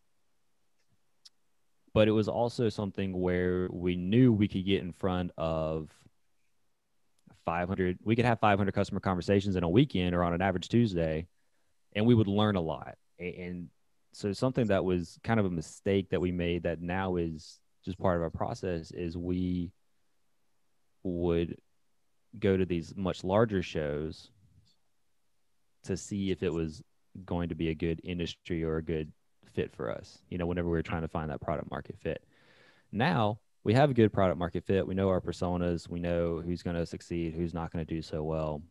But 1.95 2.09
it 2.09 2.12
was 2.12 2.29
also 2.29 2.69
something 2.69 3.19
where 3.19 3.69
we 3.71 3.97
knew 3.97 4.33
we 4.33 4.49
could 4.49 4.67
get 4.67 4.83
in 4.83 4.93
front 4.93 5.31
of 5.37 5.91
500. 7.45 7.99
We 8.03 8.17
could 8.17 8.25
have 8.25 8.41
500 8.41 8.73
customer 8.73 9.01
conversations 9.01 9.57
in 9.57 9.62
a 9.62 9.69
weekend 9.69 10.15
or 10.15 10.23
on 10.23 10.33
an 10.33 10.43
average 10.43 10.69
Tuesday, 10.69 11.27
and 11.95 12.07
we 12.07 12.15
would 12.15 12.29
learn 12.29 12.57
a 12.57 12.61
lot. 12.61 12.97
And 13.19 13.69
so 14.12 14.33
something 14.33 14.66
that 14.66 14.85
was 14.85 15.18
kind 15.25 15.40
of 15.40 15.46
a 15.46 15.51
mistake 15.51 16.11
that 16.11 16.20
we 16.20 16.33
made 16.33 16.64
that 16.64 16.81
now 16.81 17.16
is 17.16 17.59
just 17.85 17.98
part 17.98 18.16
of 18.16 18.22
our 18.22 18.31
process 18.31 18.90
is 18.90 19.16
we 19.16 19.72
would 21.03 21.57
go 22.38 22.57
to 22.57 22.64
these 22.64 22.94
much 22.96 23.25
larger 23.25 23.62
shows 23.62 24.31
to 25.85 25.96
see 25.96 26.31
if 26.31 26.42
it 26.42 26.53
was 26.53 26.83
going 27.25 27.48
to 27.48 27.55
be 27.55 27.68
a 27.68 27.75
good 27.75 28.01
industry 28.05 28.62
or 28.62 28.77
a 28.77 28.83
good 28.83 29.12
fit 29.55 29.75
for 29.75 29.90
us 29.90 30.18
you 30.31 30.38
know 30.38 30.46
whenever 30.46 30.68
we 30.68 30.72
were 30.72 30.83
trying 30.83 31.03
to 31.03 31.09
find 31.09 31.31
that 31.31 31.40
product 31.40 31.70
market 31.70 31.96
fit. 31.98 32.25
Now 32.90 33.38
we 33.64 33.75
have 33.75 33.90
a 33.90 33.94
good 33.94 34.12
product 34.12 34.38
market 34.38 34.64
fit. 34.64 34.87
We 34.87 34.94
know 34.94 35.09
our 35.09 35.20
personas. 35.20 35.88
We 35.88 36.01
know 36.01 36.42
who's 36.44 36.62
going 36.62 36.77
to 36.77 36.87
succeed 36.87 37.33
who's 37.33 37.55
not 37.55 37.72
going 37.72 37.85
to 37.85 37.94
do 37.94 38.03
so 38.03 38.22
well. 38.22 38.62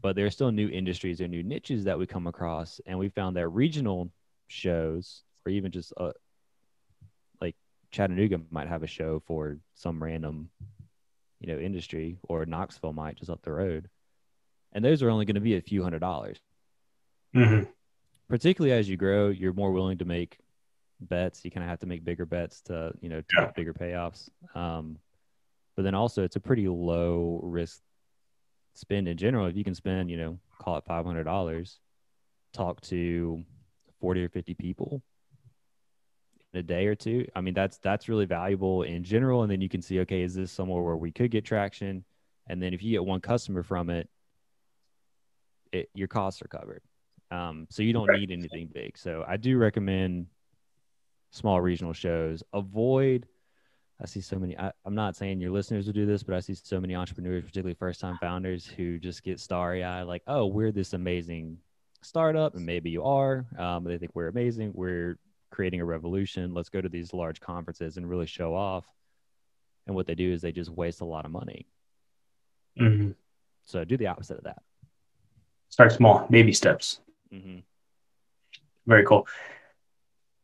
But 0.00 0.16
there 0.16 0.26
are 0.26 0.30
still 0.30 0.52
new 0.52 0.68
industries 0.68 1.20
or 1.20 1.28
new 1.28 1.42
niches 1.42 1.84
that 1.84 1.98
we 1.98 2.06
come 2.06 2.26
across 2.26 2.80
and 2.86 2.98
we 2.98 3.08
found 3.08 3.36
that 3.36 3.48
regional 3.48 4.10
shows 4.48 5.22
or 5.46 5.50
even 5.52 5.70
just 5.70 5.92
uh, 5.96 6.12
like 7.40 7.56
Chattanooga 7.90 8.40
might 8.50 8.68
have 8.68 8.82
a 8.82 8.86
show 8.88 9.22
for 9.26 9.58
some 9.74 10.02
random 10.02 10.50
you 11.40 11.52
know 11.52 11.58
industry 11.58 12.18
or 12.24 12.46
Knoxville 12.46 12.92
might 12.92 13.16
just 13.16 13.30
up 13.30 13.42
the 13.42 13.52
road 13.52 13.88
and 14.72 14.84
those 14.84 15.02
are 15.02 15.10
only 15.10 15.24
going 15.24 15.34
to 15.34 15.40
be 15.40 15.56
a 15.56 15.60
few 15.60 15.82
hundred 15.82 16.00
dollars 16.00 16.38
Mhm. 17.34 17.68
particularly 18.28 18.72
as 18.72 18.88
you 18.88 18.96
grow, 18.96 19.28
you're 19.28 19.52
more 19.52 19.72
willing 19.72 19.98
to 19.98 20.04
make 20.04 20.38
bets. 21.00 21.44
You 21.44 21.50
kind 21.50 21.64
of 21.64 21.68
have 21.70 21.80
to 21.80 21.86
make 21.86 22.04
bigger 22.04 22.24
bets 22.24 22.60
to, 22.62 22.92
you 23.00 23.08
know, 23.08 23.20
to 23.20 23.26
Yeah. 23.36 23.46
get 23.46 23.54
bigger 23.56 23.74
payoffs. 23.74 24.28
Um, 24.54 24.98
but 25.76 25.82
then 25.82 25.94
also, 25.94 26.22
it's 26.22 26.36
a 26.36 26.40
pretty 26.40 26.68
low 26.68 27.40
risk 27.42 27.82
spend 28.74 29.08
in 29.08 29.16
general. 29.16 29.46
If 29.46 29.56
you 29.56 29.64
can 29.64 29.74
spend, 29.74 30.10
you 30.10 30.16
know, 30.16 30.38
call 30.58 30.76
it 30.76 30.84
five 30.84 31.04
hundred 31.04 31.24
dollars, 31.24 31.80
talk 32.52 32.80
to 32.82 33.44
forty 34.04 34.22
or 34.22 34.28
fifty 34.28 34.52
people 34.52 35.02
in 36.52 36.60
a 36.60 36.62
day 36.62 36.86
or 36.86 36.94
two. 36.94 37.26
I 37.34 37.40
mean, 37.40 37.54
that's 37.54 37.78
that's 37.78 38.06
really 38.06 38.26
valuable 38.26 38.82
in 38.82 39.02
general. 39.02 39.40
And 39.42 39.50
then 39.50 39.62
you 39.62 39.68
can 39.70 39.80
see, 39.80 40.00
okay, 40.00 40.20
is 40.20 40.34
this 40.34 40.52
somewhere 40.52 40.82
where 40.82 40.94
we 40.96 41.10
could 41.10 41.30
get 41.30 41.42
traction? 41.46 42.04
And 42.46 42.62
then 42.62 42.74
if 42.74 42.82
you 42.82 42.90
get 42.90 43.02
one 43.02 43.22
customer 43.22 43.62
from 43.62 43.88
it, 43.88 44.10
it 45.72 45.88
your 45.94 46.06
costs 46.06 46.42
are 46.42 46.48
covered. 46.48 46.82
Um, 47.30 47.66
so 47.70 47.82
you 47.82 47.94
don't 47.94 48.08
Right. 48.08 48.20
need 48.20 48.30
anything 48.30 48.68
big. 48.70 48.98
So 48.98 49.24
I 49.26 49.38
do 49.38 49.56
recommend 49.56 50.26
small 51.30 51.62
regional 51.62 51.94
shows. 51.94 52.42
Avoid. 52.52 53.26
I 54.02 54.04
see 54.04 54.20
so 54.20 54.38
many. 54.38 54.54
I, 54.58 54.70
I'm 54.84 54.94
not 54.94 55.16
saying 55.16 55.40
your 55.40 55.50
listeners 55.50 55.86
will 55.86 55.94
do 55.94 56.04
this, 56.04 56.22
but 56.22 56.34
I 56.34 56.40
see 56.40 56.52
so 56.52 56.78
many 56.78 56.94
entrepreneurs, 56.94 57.42
particularly 57.42 57.74
first 57.74 58.00
time 58.00 58.18
founders, 58.18 58.66
who 58.66 58.98
just 58.98 59.22
get 59.22 59.40
starry 59.40 59.82
eyed, 59.82 60.02
like, 60.02 60.22
"Oh, 60.26 60.44
we're 60.46 60.72
this 60.72 60.92
amazing 60.92 61.56
startup," 62.04 62.54
and 62.54 62.64
maybe 62.64 62.90
you 62.90 63.02
are. 63.04 63.46
Um, 63.58 63.84
they 63.84 63.98
think 63.98 64.12
we're 64.14 64.28
amazing. 64.28 64.72
We're 64.74 65.18
creating 65.50 65.80
a 65.80 65.84
revolution. 65.84 66.54
Let's 66.54 66.68
go 66.68 66.80
to 66.80 66.88
these 66.88 67.14
large 67.14 67.40
conferences 67.40 67.96
and 67.96 68.08
really 68.08 68.26
show 68.26 68.54
off. 68.54 68.84
And 69.86 69.94
what 69.94 70.06
they 70.06 70.14
do 70.14 70.32
is 70.32 70.42
they 70.42 70.52
just 70.52 70.70
waste 70.70 71.00
a 71.00 71.04
lot 71.04 71.24
of 71.24 71.30
money. 71.30 71.66
Mhm. 72.78 73.14
So 73.64 73.84
do 73.84 73.96
the 73.96 74.08
opposite 74.08 74.38
of 74.38 74.44
that. 74.44 74.62
Start 75.68 75.92
small, 75.92 76.26
baby 76.30 76.52
steps. 76.52 77.00
Mm-hmm. 77.32 77.58
Very 78.86 79.04
cool. 79.04 79.26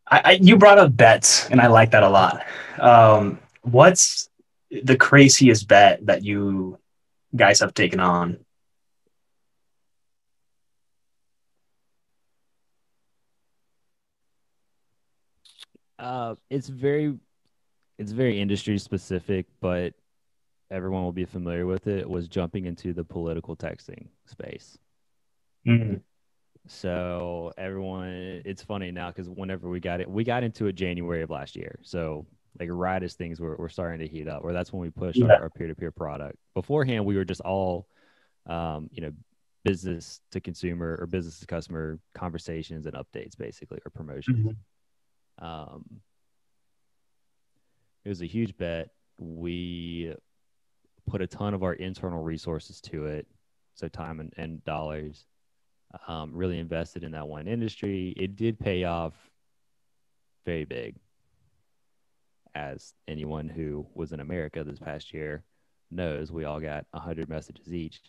I, 0.07 0.21
I 0.25 0.31
you 0.33 0.57
brought 0.57 0.79
up 0.79 0.97
bets, 0.97 1.49
and 1.51 1.61
I 1.61 1.69
like 1.69 1.93
that 1.93 2.03
a 2.03 2.09
lot. 2.09 2.45
Um, 2.79 3.39
what's 3.63 4.29
the 4.71 4.97
craziest 4.97 5.69
bet 5.69 6.07
that 6.07 6.25
you 6.25 6.79
guys 7.35 7.61
have 7.61 7.75
taken 7.75 8.01
on? 8.01 8.39
Uh, 16.01 16.35
it's 16.49 16.69
very, 16.69 17.15
it's 17.99 18.13
very 18.13 18.41
industry 18.41 18.79
specific, 18.79 19.47
but 19.61 19.93
everyone 20.71 21.03
will 21.03 21.13
be 21.13 21.27
familiar 21.27 21.67
with 21.67 21.87
it. 21.87 22.09
Was 22.09 22.27
jumping 22.27 22.65
into 22.65 22.93
the 22.93 23.05
political 23.05 23.55
texting 23.55 24.09
space. 24.27 24.79
Mhm. 25.67 26.03
So 26.67 27.53
everyone, 27.59 28.43
it's 28.45 28.63
funny 28.63 28.91
now 28.91 29.09
because 29.11 29.29
whenever 29.29 29.69
we 29.69 29.81
got 29.81 30.01
it, 30.01 30.11
we 30.11 30.25
got 30.25 30.43
into 30.43 30.67
it 30.67 30.75
January 30.75 31.23
of 31.23 31.31
last 31.31 31.57
year. 31.57 31.79
So 31.83 32.27
like 32.59 32.69
right 32.73 33.03
as 33.03 33.15
things 33.15 33.41
were, 33.41 33.57
were 33.57 33.69
starting 33.69 34.01
to 34.01 34.09
heat 34.09 34.29
up, 34.29 34.43
or 34.45 34.53
that's 34.53 34.73
when 34.73 34.81
we 34.81 34.91
pushed 34.91 35.21
Yeah. 35.21 35.27
our, 35.27 35.43
our 35.43 35.51
peer-to-peer 35.51 35.91
product. 35.93 36.37
Beforehand, 36.55 37.05
we 37.05 37.17
were 37.17 37.25
just 37.25 37.41
all, 37.43 37.89
um, 38.47 38.89
you 38.93 39.03
know, 39.03 39.13
business 39.65 40.21
to 40.33 40.41
consumer 40.41 40.97
or 40.99 41.07
business 41.07 41.41
to 41.41 41.47
customer 41.47 41.99
conversations 42.15 42.87
and 42.87 42.95
updates, 42.95 43.37
basically, 43.37 43.79
or 43.85 43.91
promotions. 43.91 44.57
Um, 45.41 46.01
it 48.05 48.09
was 48.09 48.23
a 48.23 48.27
huge 48.27 48.57
bet. 48.57 48.91
We 49.19 50.15
put 51.07 51.23
a 51.23 51.27
ton 51.27 51.55
of 51.55 51.63
our 51.63 51.75
internal 51.75 52.23
resources 52.23 52.81
to 52.83 53.07
it, 53.07 53.27
so 53.75 53.89
time 53.89 54.21
and, 54.21 54.33
and 54.37 54.65
dollars. 54.65 55.25
Um, 56.07 56.31
really 56.33 56.59
invested 56.59 57.03
in 57.03 57.13
that 57.13 57.27
one 57.27 57.49
industry. 57.49 58.15
It 58.17 58.37
did 58.37 58.61
pay 58.61 58.85
off 58.85 59.13
very 60.47 60.65
big, 60.65 60.95
as 62.55 62.95
anyone 63.09 63.49
who 63.49 63.87
was 63.95 64.13
in 64.13 64.21
America 64.21 64.63
this 64.63 64.79
past 64.79 65.13
year 65.13 65.43
knows. 65.91 66.31
We 66.31 66.45
all 66.45 66.61
got 66.61 66.87
100 66.93 67.29
messages 67.29 67.75
each. 67.75 68.01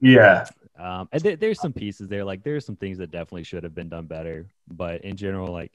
Yeah. 0.00 0.46
Um, 0.76 1.08
and 1.12 1.22
there, 1.22 1.36
there's 1.36 1.60
some 1.60 1.72
pieces 1.72 2.08
there, 2.08 2.24
like 2.24 2.42
there's 2.42 2.66
some 2.66 2.76
things 2.76 2.98
that 2.98 3.12
definitely 3.12 3.44
should 3.44 3.62
have 3.62 3.74
been 3.74 3.88
done 3.88 4.06
better. 4.06 4.48
But 4.68 5.02
in 5.04 5.16
general, 5.16 5.52
like 5.52 5.72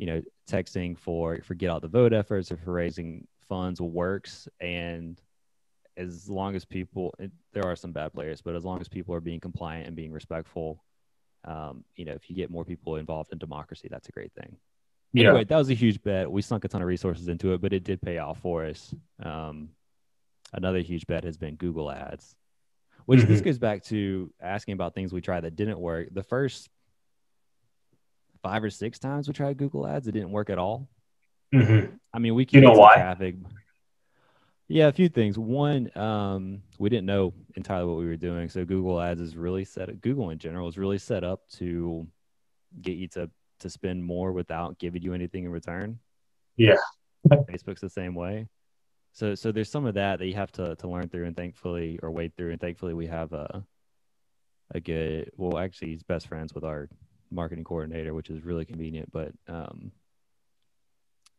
you 0.00 0.06
know, 0.06 0.22
texting 0.50 0.96
for 0.96 1.40
for 1.44 1.54
get 1.54 1.68
out 1.68 1.82
the 1.82 1.88
vote 1.88 2.14
efforts 2.14 2.50
or 2.50 2.56
for 2.56 2.72
raising 2.72 3.26
funds 3.50 3.82
works. 3.82 4.48
And 4.58 5.20
as 5.98 6.26
long 6.26 6.56
as 6.56 6.64
people, 6.64 7.14
it, 7.18 7.30
there 7.52 7.66
are 7.66 7.76
some 7.76 7.92
bad 7.92 8.14
players, 8.14 8.40
but 8.40 8.56
as 8.56 8.64
long 8.64 8.80
as 8.80 8.88
people 8.88 9.14
are 9.14 9.20
being 9.20 9.40
compliant 9.40 9.86
and 9.88 9.94
being 9.94 10.10
respectful, 10.10 10.82
um, 11.44 11.84
you 11.96 12.06
know, 12.06 12.12
if 12.12 12.30
you 12.30 12.34
get 12.34 12.50
more 12.50 12.64
people 12.64 12.96
involved 12.96 13.30
in 13.32 13.36
democracy, 13.38 13.88
that's 13.90 14.08
a 14.08 14.12
great 14.12 14.32
thing. 14.32 14.56
Yeah. 15.12 15.28
Anyway, 15.28 15.44
that 15.44 15.56
was 15.58 15.68
a 15.68 15.74
huge 15.74 16.02
bet. 16.02 16.30
We 16.32 16.40
sunk 16.40 16.64
a 16.64 16.68
ton 16.68 16.80
of 16.80 16.88
resources 16.88 17.28
into 17.28 17.52
it, 17.52 17.60
but 17.60 17.74
it 17.74 17.84
did 17.84 18.00
pay 18.00 18.16
off 18.16 18.40
for 18.40 18.64
us. 18.64 18.94
Um, 19.22 19.68
another 20.54 20.80
huge 20.80 21.06
bet 21.06 21.24
has 21.24 21.36
been 21.36 21.56
Google 21.56 21.90
Ads, 21.90 22.34
which 23.04 23.20
this 23.24 23.42
Mhm. 23.42 23.44
goes 23.44 23.58
back 23.58 23.82
to 23.84 24.32
asking 24.40 24.72
about 24.72 24.94
things 24.94 25.12
we 25.12 25.20
tried 25.20 25.42
that 25.42 25.56
didn't 25.56 25.78
work. 25.78 26.08
The 26.14 26.22
first 26.22 26.70
five 28.42 28.64
or 28.64 28.70
six 28.70 28.98
times 28.98 29.28
we 29.28 29.34
tried 29.34 29.56
Google 29.56 29.86
Ads, 29.86 30.08
it 30.08 30.12
didn't 30.12 30.30
work 30.32 30.50
at 30.50 30.58
all. 30.58 30.88
Mhm. 31.54 31.98
I 32.12 32.18
mean, 32.18 32.34
we 32.34 32.46
You 32.50 32.60
know 32.60 32.72
why? 32.72 32.94
traffic. 32.94 33.36
Yeah, 34.68 34.86
a 34.86 34.92
few 34.92 35.08
things. 35.08 35.36
One, 35.36 35.90
um, 35.98 36.62
we 36.78 36.88
didn't 36.88 37.06
know 37.06 37.34
entirely 37.56 37.86
what 37.88 37.98
we 37.98 38.06
were 38.06 38.16
doing. 38.16 38.48
So 38.48 38.64
Google 38.64 39.00
Ads 39.00 39.20
is 39.20 39.36
really 39.36 39.64
set. 39.64 39.88
up. 39.88 40.00
Google 40.00 40.30
in 40.30 40.38
general 40.38 40.68
is 40.68 40.78
really 40.78 40.98
set 40.98 41.24
up 41.24 41.48
to 41.58 42.06
get 42.80 42.96
you 42.96 43.08
to 43.08 43.30
to 43.58 43.68
spend 43.68 44.02
more 44.02 44.32
without 44.32 44.78
giving 44.78 45.02
you 45.02 45.12
anything 45.12 45.44
in 45.44 45.50
return. 45.50 45.98
Yeah. 46.56 46.76
Facebook's 47.28 47.80
the 47.82 47.90
same 47.90 48.14
way. 48.14 48.46
So 49.12 49.34
so 49.34 49.50
there's 49.50 49.68
some 49.70 49.86
of 49.86 49.94
that 49.94 50.20
that 50.20 50.26
you 50.26 50.34
have 50.34 50.52
to 50.52 50.76
to 50.76 50.88
learn 50.88 51.08
through, 51.08 51.26
and 51.26 51.36
thankfully, 51.36 51.98
or 52.00 52.12
wade 52.12 52.36
through, 52.36 52.52
and 52.52 52.60
thankfully 52.60 52.94
we 52.94 53.08
have 53.08 53.32
a 53.32 53.64
a 54.72 54.78
good. 54.80 55.32
Well, 55.36 55.58
actually, 55.58 55.88
he's 55.88 56.04
best 56.04 56.28
friends 56.28 56.54
with 56.54 56.62
our 56.62 56.88
marketing 57.30 57.64
coordinator, 57.64 58.14
which 58.14 58.30
is 58.30 58.44
really 58.44 58.64
convenient. 58.64 59.10
But 59.12 59.32
um, 59.48 59.92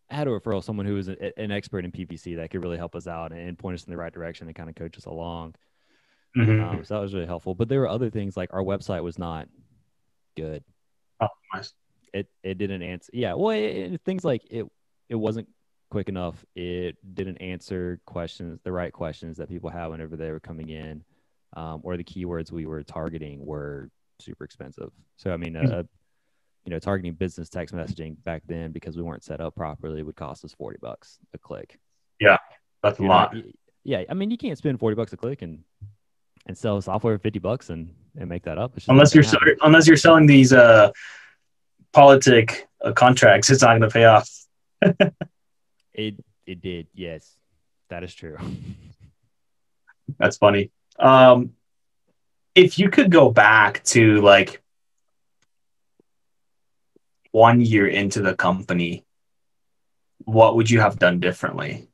I 0.09 0.15
had 0.15 0.27
a 0.27 0.31
referral, 0.31 0.63
someone 0.63 0.85
who 0.85 0.95
was 0.95 1.07
a, 1.09 1.39
an 1.39 1.51
expert 1.51 1.85
in 1.85 1.91
PPC 1.91 2.35
that 2.37 2.49
could 2.51 2.63
really 2.63 2.77
help 2.77 2.95
us 2.95 3.07
out 3.07 3.31
and 3.31 3.57
point 3.57 3.75
us 3.75 3.83
in 3.85 3.91
the 3.91 3.97
right 3.97 4.13
direction 4.13 4.47
and 4.47 4.55
kind 4.55 4.69
of 4.69 4.75
coach 4.75 4.97
us 4.97 5.05
along. 5.05 5.55
Mhm. 6.37 6.63
Um, 6.65 6.83
so 6.85 6.93
that 6.95 7.01
was 7.01 7.13
really 7.13 7.25
helpful. 7.25 7.55
But 7.55 7.67
there 7.69 7.79
were 7.81 7.89
other 7.89 8.09
things 8.09 8.37
like 8.37 8.53
our 8.53 8.63
website 8.63 9.03
was 9.03 9.19
not 9.19 9.47
good. 10.37 10.63
Oh, 11.19 11.27
nice. 11.53 11.73
It 12.13 12.27
it 12.43 12.57
didn't 12.57 12.81
answer. 12.83 13.09
Yeah, 13.13 13.33
well, 13.33 13.51
it, 13.51 13.63
it- 13.93 14.01
things 14.03 14.23
like 14.25 14.43
it 14.49 14.65
it 15.09 15.15
wasn't 15.15 15.47
quick 15.89 16.07
enough. 16.07 16.45
It 16.55 16.95
didn't 17.15 17.37
answer 17.39 17.99
questions, 18.05 18.59
the 18.63 18.71
right 18.71 18.93
questions 18.93 19.37
that 19.37 19.49
people 19.49 19.69
have 19.69 19.91
whenever 19.91 20.15
they 20.15 20.31
were 20.31 20.39
coming 20.39 20.69
in, 20.69 21.03
um, 21.53 21.81
or 21.83 21.97
the 21.97 22.03
keywords 22.03 22.49
we 22.49 22.65
were 22.65 22.81
targeting 22.83 23.45
were 23.45 23.89
super 24.21 24.43
expensive. 24.43 24.91
So 25.17 25.31
I 25.33 25.37
mean, 25.37 25.53
Mhm. 25.53 25.71
uh, 25.71 25.83
you 26.65 26.69
know, 26.69 26.79
targeting 26.79 27.13
business 27.13 27.49
text 27.49 27.73
messaging 27.73 28.15
back 28.23 28.43
then 28.47 28.71
because 28.71 28.95
we 28.95 29.03
weren't 29.03 29.23
set 29.23 29.41
up 29.41 29.55
properly 29.55 30.03
would 30.03 30.15
cost 30.15 30.45
us 30.45 30.53
forty 30.53 30.77
bucks 30.81 31.19
a 31.33 31.37
click. 31.37 31.79
Yeah, 32.19 32.37
that's 32.83 32.99
a 32.99 33.01
You're 33.01 33.09
lot. 33.09 33.35
yeah, 33.83 34.03
I 34.09 34.13
mean, 34.13 34.29
you 34.31 34.37
can't 34.37 34.57
spend 34.57 34.79
forty 34.79 34.95
bucks 34.95 35.11
a 35.13 35.17
click 35.17 35.41
and 35.41 35.63
and 36.45 36.57
sell 36.57 36.79
software 36.81 37.17
for 37.17 37.21
fifty 37.23 37.39
bucks 37.39 37.69
and 37.69 37.93
and 38.17 38.29
make 38.29 38.43
that 38.43 38.57
up. 38.57 38.77
Unless 38.87 39.15
you're 39.15 39.23
happen. 39.23 39.57
unless 39.61 39.87
you're 39.87 39.97
selling 39.97 40.25
these 40.27 40.53
uh 40.53 40.91
politic 41.93 42.67
uh, 42.83 42.91
contracts, 42.93 43.49
it's 43.49 43.61
not 43.61 43.69
going 43.77 43.81
to 43.81 43.89
pay 43.89 44.05
off. 44.05 44.29
It 45.93 46.15
it 46.45 46.61
did. 46.61 46.87
Yes, 46.93 47.35
that 47.89 48.01
is 48.03 48.15
true. 48.15 48.37
That's 50.19 50.37
funny. 50.37 50.71
Um, 50.97 51.53
if 52.55 52.77
you 52.79 52.89
could 52.89 53.11
go 53.11 53.31
back 53.31 53.83
to 53.85 54.21
like 54.21 54.61
one 57.31 57.61
year 57.61 57.87
into 57.87 58.21
the 58.21 58.35
company, 58.35 59.05
what 60.19 60.55
would 60.55 60.69
you 60.69 60.79
have 60.81 60.99
done 60.99 61.19
differently? 61.19 61.87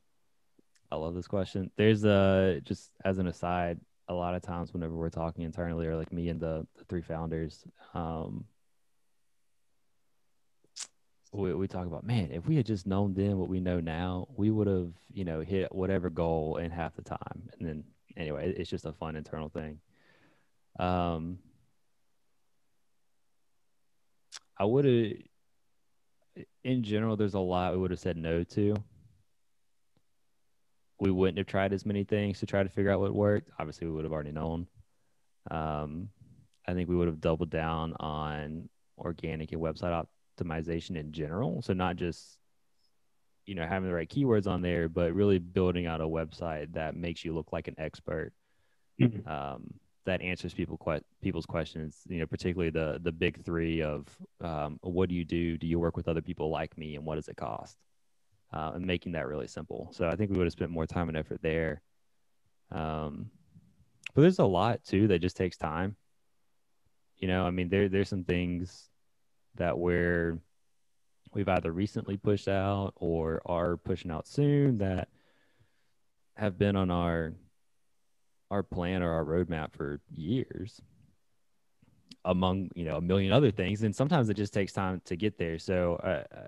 I 0.90 0.96
love 0.96 1.14
this 1.14 1.28
question. 1.28 1.70
There's 1.76 2.04
a 2.04 2.60
just 2.64 2.90
as 3.04 3.18
an 3.18 3.28
aside, 3.28 3.78
a 4.08 4.14
lot 4.14 4.34
of 4.34 4.42
times 4.42 4.72
whenever 4.72 4.94
we're 4.94 5.10
talking 5.10 5.44
internally, 5.44 5.86
or 5.86 5.96
like 5.96 6.12
me 6.12 6.28
and 6.28 6.40
the, 6.40 6.66
the 6.76 6.84
three 6.84 7.02
founders, 7.02 7.62
um, 7.94 8.46
we, 11.30 11.52
we 11.52 11.68
talk 11.68 11.86
about 11.86 12.04
man, 12.04 12.30
if 12.32 12.46
we 12.46 12.56
had 12.56 12.66
just 12.66 12.86
known 12.86 13.12
then 13.12 13.38
what 13.38 13.50
we 13.50 13.60
know 13.60 13.80
now, 13.80 14.26
we 14.34 14.50
would 14.50 14.66
have 14.66 14.92
you 15.12 15.24
know 15.24 15.40
hit 15.40 15.74
whatever 15.74 16.10
goal 16.10 16.56
in 16.56 16.70
half 16.70 16.96
the 16.96 17.02
time. 17.02 17.48
And 17.58 17.68
then 17.68 17.84
anyway, 18.16 18.54
it's 18.56 18.70
just 18.70 18.86
a 18.86 18.92
fun 18.92 19.14
internal 19.14 19.50
thing. 19.50 19.78
Um, 20.78 21.38
I 24.58 24.64
would 24.64 24.84
have, 24.84 25.12
in 26.64 26.82
general, 26.82 27.16
there's 27.16 27.34
a 27.34 27.40
lot 27.40 27.72
we 27.72 27.78
would 27.78 27.90
have 27.90 28.00
said 28.00 28.16
no 28.16 28.44
to 28.44 28.76
we 31.00 31.10
wouldn't 31.10 31.38
have 31.38 31.46
tried 31.46 31.72
as 31.72 31.86
many 31.86 32.04
things 32.04 32.40
to 32.40 32.46
try 32.46 32.62
to 32.62 32.68
figure 32.68 32.90
out 32.90 33.00
what 33.00 33.14
worked. 33.14 33.50
Obviously, 33.58 33.86
we 33.86 33.92
would 33.92 34.04
have 34.04 34.12
already 34.12 34.32
known. 34.32 34.66
Um, 35.50 36.08
I 36.66 36.74
think 36.74 36.88
we 36.88 36.96
would 36.96 37.08
have 37.08 37.20
doubled 37.20 37.50
down 37.50 37.94
on 38.00 38.68
organic 38.98 39.52
and 39.52 39.60
website 39.60 40.04
optimization 40.38 40.96
in 40.96 41.12
general. 41.12 41.62
So 41.62 41.72
not 41.72 41.96
just 41.96 42.36
you 43.46 43.54
know 43.54 43.66
having 43.66 43.88
the 43.88 43.94
right 43.94 44.08
keywords 44.08 44.46
on 44.46 44.60
there, 44.60 44.88
but 44.88 45.14
really 45.14 45.38
building 45.38 45.86
out 45.86 46.00
a 46.00 46.04
website 46.04 46.72
that 46.74 46.96
makes 46.96 47.24
you 47.24 47.32
look 47.32 47.52
like 47.52 47.68
an 47.68 47.76
expert. 47.78 48.32
Mhm. 49.00 49.26
Um, 49.26 49.74
that 50.06 50.22
answers 50.22 50.54
people 50.54 50.78
que- 50.78 51.04
people's 51.20 51.46
questions. 51.46 52.02
You 52.08 52.20
know, 52.20 52.26
particularly 52.26 52.70
the 52.70 52.98
the 53.02 53.12
big 53.12 53.44
three 53.44 53.82
of 53.82 54.06
um, 54.40 54.78
what 54.82 55.08
do 55.08 55.14
you 55.14 55.24
do? 55.24 55.56
Do 55.56 55.66
you 55.66 55.78
work 55.78 55.96
with 55.96 56.08
other 56.08 56.22
people 56.22 56.50
like 56.50 56.76
me, 56.78 56.96
and 56.96 57.04
what 57.04 57.16
does 57.16 57.28
it 57.28 57.36
cost? 57.36 57.76
Uh, 58.52 58.72
and 58.74 58.86
making 58.86 59.12
that 59.12 59.28
really 59.28 59.46
simple. 59.46 59.90
So 59.92 60.08
I 60.08 60.16
think 60.16 60.30
we 60.30 60.38
would 60.38 60.46
have 60.46 60.52
spent 60.52 60.70
more 60.70 60.86
time 60.86 61.08
and 61.08 61.18
effort 61.18 61.42
there. 61.42 61.82
Um, 62.72 63.30
but 64.14 64.22
there's 64.22 64.38
a 64.38 64.44
lot 64.44 64.84
too 64.84 65.08
that 65.08 65.20
just 65.20 65.36
takes 65.36 65.56
time. 65.56 65.96
You 67.18 67.28
know, 67.28 67.44
I 67.44 67.50
mean, 67.50 67.68
there 67.68 67.88
there's 67.88 68.08
some 68.08 68.24
things 68.24 68.88
that 69.56 69.78
we're 69.78 70.38
we've 71.34 71.48
either 71.48 71.72
recently 71.72 72.16
pushed 72.16 72.48
out 72.48 72.92
or 72.96 73.42
are 73.44 73.76
pushing 73.76 74.10
out 74.10 74.26
soon 74.26 74.78
that 74.78 75.08
have 76.36 76.58
been 76.58 76.76
on 76.76 76.90
our 76.90 77.34
our 78.50 78.62
plan 78.62 79.02
or 79.02 79.12
our 79.12 79.24
roadmap 79.24 79.72
for 79.72 80.00
years 80.14 80.80
among 82.24 82.70
you 82.74 82.84
know 82.84 82.96
a 82.96 83.00
million 83.00 83.32
other 83.32 83.50
things. 83.50 83.82
And 83.82 83.94
sometimes 83.94 84.28
it 84.28 84.34
just 84.34 84.52
takes 84.52 84.72
time 84.72 85.00
to 85.06 85.16
get 85.16 85.38
there. 85.38 85.58
So 85.58 85.96
uh, 85.96 86.46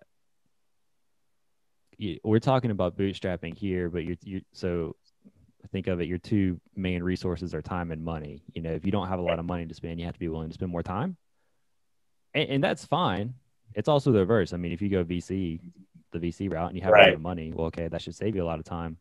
we're 2.24 2.38
talking 2.38 2.70
about 2.70 2.96
bootstrapping 2.96 3.56
here 3.56 3.90
but 3.90 4.04
you're, 4.04 4.16
you 4.22 4.40
so 4.52 4.96
think 5.70 5.86
of 5.86 6.00
it 6.00 6.08
your 6.08 6.18
two 6.18 6.58
main 6.74 7.02
resources 7.02 7.54
are 7.54 7.62
time 7.62 7.90
and 7.90 8.02
money. 8.02 8.42
You 8.54 8.62
know 8.62 8.72
if 8.72 8.84
you 8.84 8.92
don't 8.92 9.08
have 9.08 9.18
a 9.18 9.22
lot 9.22 9.38
of 9.38 9.44
money 9.44 9.66
to 9.66 9.74
spend 9.74 10.00
you 10.00 10.06
have 10.06 10.14
to 10.14 10.20
be 10.20 10.28
willing 10.28 10.48
to 10.48 10.54
spend 10.54 10.72
more 10.72 10.82
time. 10.82 11.16
And, 12.34 12.48
and 12.48 12.64
that's 12.64 12.84
fine. 12.84 13.34
It's 13.74 13.88
also 13.88 14.12
the 14.12 14.20
reverse. 14.20 14.52
I 14.52 14.56
mean 14.56 14.72
if 14.72 14.82
you 14.82 14.88
go 14.88 15.04
vc 15.04 15.60
the 16.12 16.18
vc 16.18 16.52
route 16.52 16.70
and 16.70 16.76
you 16.76 16.82
have 16.82 16.92
a 16.92 16.98
lot 16.98 17.12
of 17.12 17.20
money 17.20 17.52
well 17.54 17.66
okay 17.66 17.86
that 17.86 18.02
should 18.02 18.16
save 18.16 18.34
you 18.34 18.42
a 18.42 18.48
lot 18.48 18.58
of 18.58 18.64
time. 18.64 18.96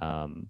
Um, 0.00 0.48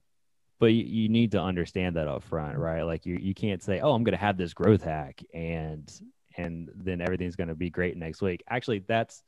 but 0.59 0.67
you, 0.67 0.85
you 0.85 1.09
need 1.09 1.33
to 1.33 1.41
understand 1.41 1.97
that 1.97 2.09
up 2.09 2.23
front 2.23 2.57
right 2.59 2.83
like 2.83 3.07
you, 3.07 3.17
you 3.21 3.35
can't 3.35 3.63
say 3.63 3.81
oh 3.81 3.93
i'm 3.93 4.05
going 4.05 4.13
to 4.13 4.19
have 4.19 4.37
this 4.37 4.55
growth 4.55 4.83
hack 4.83 5.23
and 5.33 6.01
and 6.37 6.71
then 6.75 7.01
everything's 7.01 7.37
going 7.37 7.49
to 7.49 7.55
be 7.55 7.71
great 7.71 7.97
next 7.97 8.23
week 8.23 8.43
actually 8.49 8.81
that's 8.87 9.23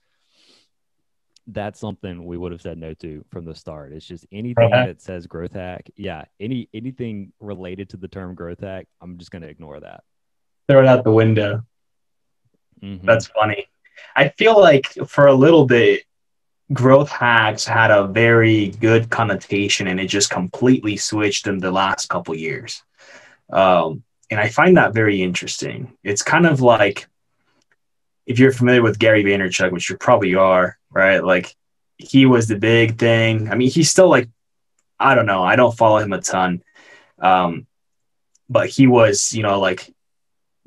that's 1.46 1.80
something 1.80 2.26
we 2.26 2.36
would 2.36 2.52
have 2.52 2.62
said 2.62 2.78
no 2.78 2.94
to 2.94 3.24
from 3.30 3.44
the 3.44 3.54
start 3.54 3.92
it's 3.92 4.06
just 4.06 4.26
anything 4.30 4.70
that 4.70 5.00
says 5.00 5.26
growth 5.26 5.54
hack 5.54 5.90
yeah 5.96 6.24
any 6.38 6.68
anything 6.74 7.32
related 7.40 7.88
to 7.88 7.96
the 7.96 8.06
term 8.08 8.34
growth 8.34 8.60
hack 8.60 8.86
i'm 9.00 9.18
just 9.18 9.30
going 9.30 9.42
to 9.42 9.48
ignore 9.48 9.80
that 9.80 10.04
Throw 10.70 10.82
it 10.82 10.86
out 10.86 11.02
the 11.02 11.10
window. 11.10 11.64
Mhm. 12.80 13.02
That's 13.02 13.26
funny. 13.26 13.66
I 14.14 14.28
feel 14.28 14.56
like 14.56 14.86
for 15.08 15.26
a 15.26 15.34
little 15.34 15.66
bit, 15.66 16.04
growth 16.72 17.10
hacks 17.10 17.64
had 17.64 17.90
a 17.90 18.06
very 18.06 18.68
good 18.68 19.10
connotation 19.10 19.88
and 19.88 19.98
it 19.98 20.06
just 20.06 20.30
completely 20.30 20.96
switched 20.96 21.46
in 21.46 21.58
the 21.58 21.70
last 21.70 22.08
couple 22.08 22.34
years. 22.34 22.82
Um, 23.52 24.04
and 24.30 24.38
I 24.38 24.48
find 24.48 24.76
that 24.76 24.94
very 24.94 25.22
interesting. 25.22 25.96
It's 26.04 26.22
kind 26.22 26.46
of 26.46 26.60
like 26.60 27.08
if 28.26 28.38
you're 28.38 28.52
familiar 28.52 28.82
with 28.82 28.98
Gary 29.00 29.24
Vaynerchuk, 29.24 29.72
which 29.72 29.90
you 29.90 29.96
probably 29.96 30.36
are, 30.36 30.78
right? 30.90 31.24
Like 31.24 31.56
he 31.96 32.26
was 32.26 32.46
the 32.46 32.56
big 32.56 32.96
thing. 32.98 33.50
I 33.50 33.56
mean, 33.56 33.70
he's 33.70 33.90
still 33.90 34.08
like, 34.08 34.28
I 35.00 35.14
don't 35.14 35.26
know, 35.26 35.42
I 35.42 35.56
don't 35.56 35.76
follow 35.76 35.98
him 35.98 36.12
a 36.12 36.20
ton. 36.20 36.62
Um, 37.18 37.66
but 38.48 38.68
he 38.68 38.86
was, 38.86 39.32
you 39.32 39.42
know, 39.42 39.58
like 39.58 39.92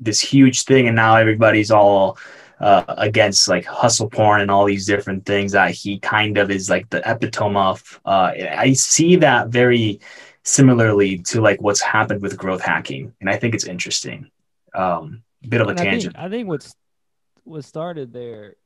this 0.00 0.20
huge 0.20 0.64
thing, 0.64 0.86
and 0.86 0.96
now 0.96 1.16
everybody's 1.16 1.70
all 1.70 2.18
uh, 2.60 2.84
against 2.88 3.48
like 3.48 3.64
hustle 3.64 4.08
porn 4.08 4.40
and 4.40 4.50
all 4.50 4.64
these 4.64 4.86
different 4.86 5.26
things 5.26 5.52
that 5.52 5.72
he 5.72 5.98
kind 5.98 6.38
of 6.38 6.50
is 6.50 6.70
like 6.70 6.88
the 6.90 7.02
epitome 7.10 7.56
of. 7.56 8.00
Uh, 8.04 8.32
I 8.36 8.72
see 8.74 9.16
that 9.16 9.48
very 9.48 10.00
similarly 10.44 11.18
to 11.18 11.40
like 11.40 11.60
what's 11.62 11.80
happened 11.82 12.22
with 12.22 12.36
growth 12.38 12.62
hacking, 12.62 13.12
and 13.20 13.30
I 13.30 13.36
think 13.36 13.54
it's 13.54 13.66
interesting. 13.66 14.30
Um, 14.74 15.22
bit 15.48 15.60
of 15.60 15.68
a 15.68 15.74
And 15.74 15.80
I 15.80 15.84
tangent. 15.84 16.14
think, 16.14 16.16
I 16.16 16.28
think 16.28 16.48
what's 16.48 16.74
what 17.44 17.64
started 17.64 18.12
there 18.12 18.56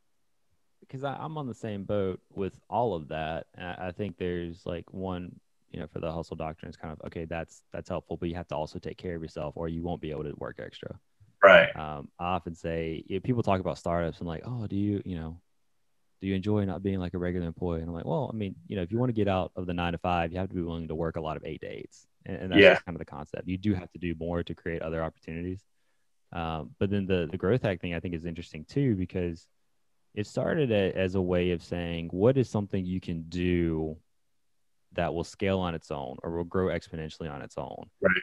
because 0.81 1.05
I'm 1.05 1.37
on 1.37 1.47
the 1.47 1.55
same 1.55 1.85
boat 1.85 2.21
with 2.35 2.59
all 2.71 2.95
of 2.95 3.09
that. 3.09 3.47
I, 3.57 3.89
I 3.89 3.93
think 3.93 4.17
there's 4.17 4.65
like 4.65 4.93
one, 4.93 5.39
you 5.71 5.81
know, 5.81 5.87
for 5.87 6.01
the 6.01 6.11
hustle 6.13 6.37
doctrine, 6.37 6.69
it's 6.69 6.77
kind 6.79 6.93
of 6.93 7.07
okay. 7.07 7.25
That's 7.25 7.63
that's 7.73 7.89
helpful, 7.89 8.17
but 8.17 8.29
you 8.29 8.35
have 8.37 8.49
to 8.49 8.57
also 8.57 8.79
take 8.79 8.99
care 8.99 9.17
of 9.17 9.23
yourself, 9.23 9.55
or 9.57 9.69
you 9.69 9.83
won't 9.83 10.01
be 10.01 10.11
able 10.11 10.25
to 10.25 10.35
work 10.39 10.61
extra. 10.61 10.99
Right. 11.43 11.75
Um, 11.77 12.09
I 12.19 12.27
often 12.27 12.55
say 12.55 13.05
you 13.07 13.17
know, 13.17 13.21
people 13.21 13.43
talk 13.43 13.61
about 13.61 13.79
startups 13.79 14.19
and 14.19 14.29
like, 14.29 14.43
oh, 14.45 14.67
do 14.67 14.77
you, 14.77 15.03
you 15.05 15.17
know, 15.17 15.41
do 16.21 16.27
you 16.27 16.35
enjoy 16.35 16.65
not 16.65 16.83
being 16.83 16.99
like 16.99 17.15
a 17.15 17.19
regular 17.19 17.47
employee? 17.47 17.81
And 17.81 17.89
I'm 17.89 17.95
like, 17.95 18.05
well, 18.05 18.31
I 18.33 18.37
mean, 18.37 18.57
you 18.67 18.77
know, 18.77 18.83
if 18.83 18.91
you 18.91 18.99
want 18.99 19.11
to 19.11 19.15
get 19.15 19.29
out 19.29 19.53
of 19.55 19.67
the 19.67 19.75
nine 19.75 19.93
to 19.93 19.99
five, 19.99 20.33
you 20.33 20.39
have 20.39 20.49
to 20.49 20.55
be 20.55 20.63
willing 20.63 20.89
to 20.89 20.95
work 20.95 21.17
a 21.17 21.21
lot 21.21 21.37
of 21.37 21.45
eight 21.45 21.61
to 21.61 21.69
eights, 21.69 22.07
and, 22.27 22.37
and 22.37 22.53
that's 22.53 22.63
Yeah. 22.63 22.79
kind 22.81 22.97
of 22.97 22.99
the 22.99 23.05
concept. 23.05 23.47
You 23.47 23.57
do 23.59 23.75
have 23.75 23.91
to 23.93 23.99
do 23.99 24.15
more 24.19 24.43
to 24.43 24.55
create 24.55 24.83
other 24.83 25.03
opportunities. 25.03 25.63
Um, 26.33 26.75
but 26.79 26.91
then 26.91 27.07
the 27.07 27.29
the 27.31 27.39
growth 27.39 27.63
hack 27.63 27.81
thing 27.81 27.95
I 27.95 28.01
think 28.01 28.15
is 28.15 28.27
interesting 28.27 28.65
too 28.65 28.97
because 28.97 29.47
it 30.15 30.27
started 30.27 30.73
a, 30.73 30.93
as 30.97 31.15
a 31.15 31.23
way 31.23 31.53
of 31.53 31.63
saying 31.63 32.09
what 32.11 32.37
is 32.37 32.51
something 32.51 32.85
you 32.85 33.01
can 33.01 33.23
do 33.29 33.97
that 34.93 35.15
will 35.15 35.25
scale 35.25 35.61
on 35.61 35.75
its 35.75 35.91
own 35.91 36.17
or 36.23 36.37
will 36.37 36.45
grow 36.45 36.67
exponentially 36.67 37.31
on 37.31 37.43
its 37.43 37.57
own. 37.57 37.85
Right. 38.01 38.23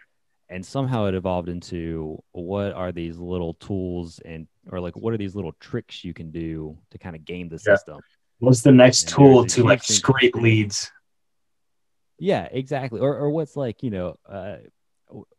And 0.49 0.63
somehow 0.63 1.05
it 1.05 1.15
evolved 1.15 1.49
into 1.49 2.21
what 2.31 2.73
are 2.73 2.91
these 2.91 3.17
little 3.17 3.55
tools 3.55 4.19
and 4.25 4.47
or 4.71 4.79
like 4.79 4.95
what 4.95 5.13
are 5.13 5.17
these 5.17 5.35
little 5.35 5.53
tricks 5.59 6.03
you 6.03 6.13
can 6.13 6.31
do 6.31 6.77
to 6.91 6.97
kind 6.99 7.15
of 7.15 7.25
game 7.25 7.49
the 7.49 7.55
Yeah. 7.65 7.75
system. 7.75 7.99
What's 8.39 8.61
the 8.61 8.71
next 8.71 9.03
And 9.03 9.09
tool 9.13 9.45
to 9.45 9.63
like 9.63 9.81
scrape 9.83 10.35
leads? 10.35 10.91
Yeah, 12.19 12.47
exactly. 12.51 12.99
Or 12.99 13.17
or 13.17 13.29
what's 13.31 13.55
like, 13.55 13.81
you 13.81 13.89
know, 13.89 14.15
uh, 14.29 14.57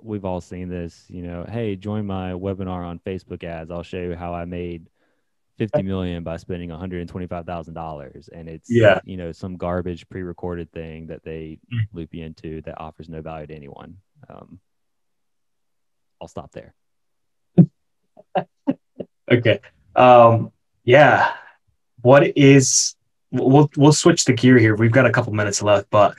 we've 0.01 0.25
all 0.25 0.41
seen 0.41 0.69
this, 0.69 1.05
you 1.09 1.23
know, 1.23 1.45
hey, 1.49 1.77
join 1.77 2.05
my 2.07 2.33
webinar 2.33 2.85
on 2.85 2.99
Facebook 3.01 3.45
ads. 3.45 3.71
I'll 3.71 3.83
show 3.83 3.99
you 4.01 4.15
how 4.17 4.35
I 4.35 4.45
made 4.45 4.89
50 5.59 5.83
million 5.83 6.23
by 6.23 6.37
spending 6.37 6.71
$125,000 6.71 8.29
and 8.29 8.49
it's 8.49 8.69
Yeah. 8.71 9.01
you 9.05 9.17
know, 9.17 9.33
some 9.33 9.57
garbage 9.57 10.07
pre-recorded 10.09 10.71
thing 10.73 11.07
that 11.07 11.23
they 11.23 11.59
Mm. 11.73 11.87
loop 11.93 12.13
you 12.15 12.25
into 12.25 12.61
that 12.63 12.79
offers 12.81 13.09
no 13.09 13.23
value 13.23 13.47
to 13.47 13.55
anyone. 13.55 13.97
Um, 14.29 14.61
I'll 16.21 16.29
stop 16.29 16.53
there. 16.53 16.75
Okay. 19.29 19.59
Um, 19.97 20.53
yeah. 20.85 21.33
What 22.03 22.37
is 22.37 22.95
we'll 23.33 23.69
we'll 23.77 23.93
switch 23.93 24.25
the 24.25 24.33
gear 24.33 24.57
here. 24.57 24.77
We've 24.77 24.93
got 24.93 25.05
a 25.05 25.11
couple 25.11 25.33
minutes 25.33 25.63
left, 25.63 25.91
but 25.91 26.15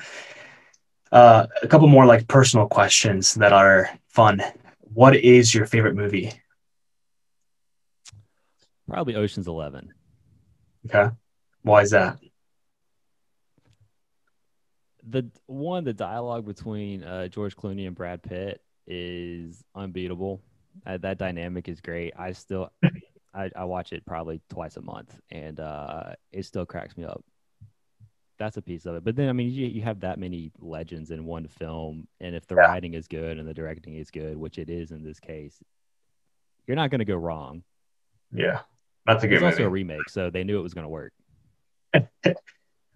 uh, 1.14 1.48
a 1.64 1.68
couple 1.70 1.88
more 1.88 2.06
like 2.06 2.28
personal 2.28 2.68
questions 2.68 3.36
that 3.36 3.54
are 3.54 3.90
fun. 4.10 4.44
What 4.82 5.16
is 5.16 5.56
your 5.56 5.66
favorite 5.66 5.96
movie? 5.96 6.34
Probably 8.90 9.16
Ocean's 9.16 9.48
11. 9.48 9.94
Okay. 10.86 11.16
Why 11.62 11.84
is 11.84 11.92
that? 11.92 12.18
the 15.10 15.30
one 15.46 15.84
the 15.84 15.94
dialogue 15.94 16.46
between 16.46 17.04
uh, 17.04 17.28
George 17.30 17.56
Clooney 17.56 17.88
and 17.88 17.96
Brad 17.96 18.22
Pitt 18.22 18.62
is 18.88 19.64
unbeatable. 19.76 20.42
Uh, 20.86 20.98
that 20.98 21.18
dynamic 21.18 21.68
is 21.68 21.82
great. 21.82 22.14
I 22.18 22.32
still 22.32 22.72
I, 23.34 23.50
I 23.56 23.66
watch 23.66 23.94
it 23.94 24.06
probably 24.06 24.42
twice 24.50 24.78
a 24.78 24.82
month, 24.82 25.20
and 25.30 25.60
uh, 25.60 26.14
it 26.32 26.46
still 26.46 26.66
cracks 26.66 26.96
me 26.98 27.04
up. 27.04 27.24
That's 28.40 28.58
a 28.58 28.62
piece 28.62 28.86
of 28.86 28.96
it. 28.96 29.04
But 29.04 29.16
then 29.16 29.30
I 29.30 29.34
mean, 29.34 29.52
you, 29.52 29.66
you 29.68 29.82
have 29.82 30.00
that 30.02 30.20
many 30.20 30.52
legends 30.60 31.12
in 31.12 31.26
one 31.26 31.48
film, 31.48 32.08
and 32.20 32.36
if 32.36 32.46
the 32.48 32.56
Yeah. 32.56 32.68
writing 32.68 32.94
is 32.94 33.08
good 33.08 33.38
and 33.38 33.48
the 33.48 33.54
directing 33.54 33.96
is 33.96 34.12
good, 34.12 34.38
which 34.38 34.58
it 34.60 34.70
is 34.70 34.92
in 34.92 35.04
this 35.04 35.20
case, 35.20 35.62
you're 36.68 36.76
not 36.76 36.90
going 36.92 37.00
to 37.00 37.06
go 37.06 37.16
wrong. 37.16 37.64
Yeah. 38.32 38.60
That's 39.06 39.24
a 39.24 39.28
good. 39.28 39.36
It's 39.36 39.42
good 39.42 39.48
also 39.48 39.64
a 39.64 39.70
remake, 39.70 40.10
so 40.10 40.30
they 40.30 40.44
knew 40.44 40.60
it 40.60 40.64
was 40.64 40.74
going 40.74 40.86
to 40.86 40.90
work. 40.90 41.14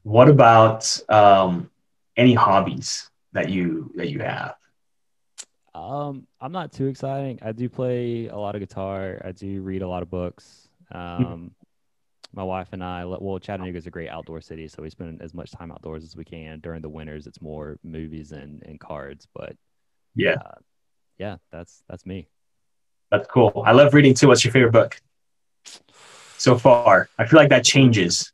What 0.03 0.29
about 0.29 0.99
um, 1.09 1.69
any 2.17 2.33
hobbies 2.33 3.07
that 3.33 3.49
you 3.49 3.91
that 3.95 4.09
you 4.09 4.17
have? 4.19 4.55
Um, 5.73 6.27
I'm 6.39 6.51
not 6.51 6.71
too 6.73 6.87
exciting. 6.87 7.39
I 7.41 7.51
do 7.53 7.69
play 7.69 8.27
a 8.27 8.35
lot 8.35 8.55
of 8.55 8.59
guitar. 8.61 9.21
I 9.23 9.31
do 9.31 9.61
read 9.61 9.81
a 9.81 9.87
lot 9.87 10.03
of 10.03 10.09
books. 10.09 10.67
Um, 10.91 11.51
my 12.33 12.43
wife 12.43 12.69
and 12.71 12.83
I, 12.83 13.05
well, 13.05 13.39
Chattanooga 13.39 13.77
is 13.77 13.87
a 13.87 13.91
great 13.91 14.09
outdoor 14.09 14.41
city, 14.41 14.67
so 14.67 14.81
we 14.81 14.89
spend 14.89 15.21
as 15.21 15.33
much 15.33 15.51
time 15.51 15.71
outdoors 15.71 16.03
as 16.03 16.15
we 16.15 16.23
can. 16.25 16.59
During 16.59 16.81
the 16.81 16.89
winters, 16.89 17.27
it's 17.27 17.41
more 17.41 17.77
movies 17.83 18.31
and, 18.31 18.63
and 18.63 18.79
cards. 18.79 19.27
But 19.33 19.55
Yeah, 20.15 20.37
yeah, 21.17 21.37
that's 21.51 21.83
that's 21.89 22.05
me. 22.05 22.27
that's 23.09 23.27
cool. 23.27 23.63
I 23.65 23.71
love 23.73 23.93
reading 23.93 24.13
too. 24.13 24.27
What's 24.27 24.43
your 24.43 24.53
favorite 24.53 24.71
book 24.71 25.01
so 26.37 26.57
far? 26.57 27.09
I 27.17 27.25
feel 27.25 27.39
like 27.39 27.49
that 27.49 27.63
changes. 27.65 28.31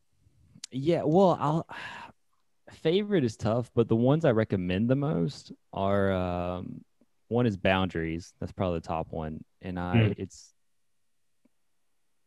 Yeah, 0.72 1.04
well, 1.04 1.38
I'll 1.40 1.68
favorite 2.84 3.24
is 3.24 3.36
tough, 3.38 3.72
but 3.74 3.88
the 3.88 3.96
ones 3.96 4.26
I 4.26 4.32
recommend 4.32 4.90
the 4.90 4.96
most 4.96 5.52
are 5.74 6.12
um, 6.12 6.82
one 7.28 7.46
is 7.46 7.58
boundaries. 7.58 8.34
That's 8.40 8.52
probably 8.52 8.80
the 8.80 8.88
top 8.88 9.08
one, 9.12 9.44
and 9.62 9.80
I 9.80 9.96
Mm. 9.98 10.16
it's 10.18 10.54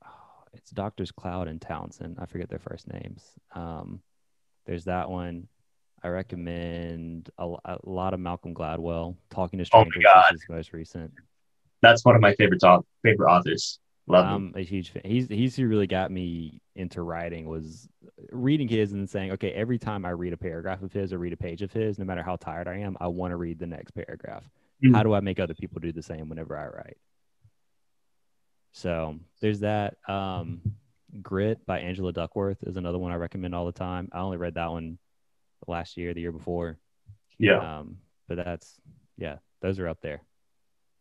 oh, 0.04 0.08
it's 0.52 0.70
Doctors 0.70 1.10
Cloud 1.12 1.48
and 1.48 1.60
Townsend. 1.60 2.18
I 2.18 2.26
forget 2.26 2.48
their 2.48 2.58
first 2.58 2.86
names. 2.92 3.24
Um, 3.54 4.00
there's 4.66 4.84
that 4.84 5.10
one. 5.10 5.48
I 6.02 6.08
recommend 6.08 7.28
a, 7.38 7.54
a 7.64 7.78
lot 7.84 8.14
of 8.14 8.20
Malcolm 8.20 8.54
Gladwell. 8.54 9.16
Talking 9.30 9.58
to 9.58 9.64
Oh 9.64 9.80
Strangers 9.84 10.04
God. 10.04 10.34
is 10.34 10.40
his 10.42 10.48
most 10.48 10.72
recent. 10.72 11.12
That's 11.82 12.04
one 12.04 12.14
of 12.14 12.20
my 12.20 12.34
favorite 12.34 12.62
au- 12.64 12.84
favorite 13.02 13.30
authors. 13.30 13.78
Love 14.06 14.24
him. 14.26 14.52
I'm 14.56 14.60
a 14.60 14.64
huge 14.64 14.90
fan. 14.90 15.02
He's 15.04 15.28
he's 15.28 15.56
who 15.56 15.66
really 15.68 15.86
got 15.86 16.10
me 16.10 16.60
into 16.74 17.02
writing 17.02 17.46
was 17.48 17.88
reading 18.32 18.66
his 18.66 18.92
and 18.92 19.08
saying, 19.08 19.32
okay, 19.32 19.50
every 19.52 19.78
time 19.78 20.04
I 20.04 20.10
read 20.10 20.32
a 20.32 20.36
paragraph 20.38 20.82
of 20.82 20.92
his 20.92 21.12
or 21.12 21.18
read 21.18 21.32
a 21.32 21.36
page 21.36 21.62
of 21.62 21.72
his, 21.72 21.98
no 21.98 22.04
matter 22.06 22.22
how 22.22 22.36
tired 22.36 22.66
I 22.66 22.78
am, 22.78 22.96
I 23.00 23.06
want 23.08 23.32
to 23.32 23.36
read 23.36 23.58
the 23.58 23.66
next 23.66 23.92
paragraph. 23.92 24.48
Mm. 24.82 24.94
How 24.94 25.02
do 25.02 25.14
I 25.14 25.20
make 25.20 25.40
other 25.40 25.54
people 25.54 25.80
do 25.80 25.92
the 25.92 26.02
same 26.02 26.28
whenever 26.28 26.56
I 26.56 26.66
write? 26.66 26.96
So 28.72 29.16
there's 29.40 29.60
that. 29.60 29.96
Um, 30.08 30.60
Grit 31.22 31.66
by 31.66 31.80
Angela 31.80 32.12
Duckworth 32.12 32.62
is 32.62 32.76
another 32.76 32.98
one 32.98 33.12
I 33.12 33.16
recommend 33.16 33.54
all 33.54 33.66
the 33.66 33.72
time. 33.72 34.08
I 34.12 34.20
only 34.20 34.36
read 34.36 34.54
that 34.54 34.70
one 34.70 34.98
last 35.66 35.96
year, 35.96 36.14
the 36.14 36.20
year 36.20 36.32
before. 36.32 36.78
Yeah. 37.38 37.78
Um, 37.78 37.98
but 38.28 38.36
that's 38.36 38.80
yeah, 39.18 39.36
those 39.60 39.78
are 39.80 39.88
up 39.88 40.00
there. 40.02 40.22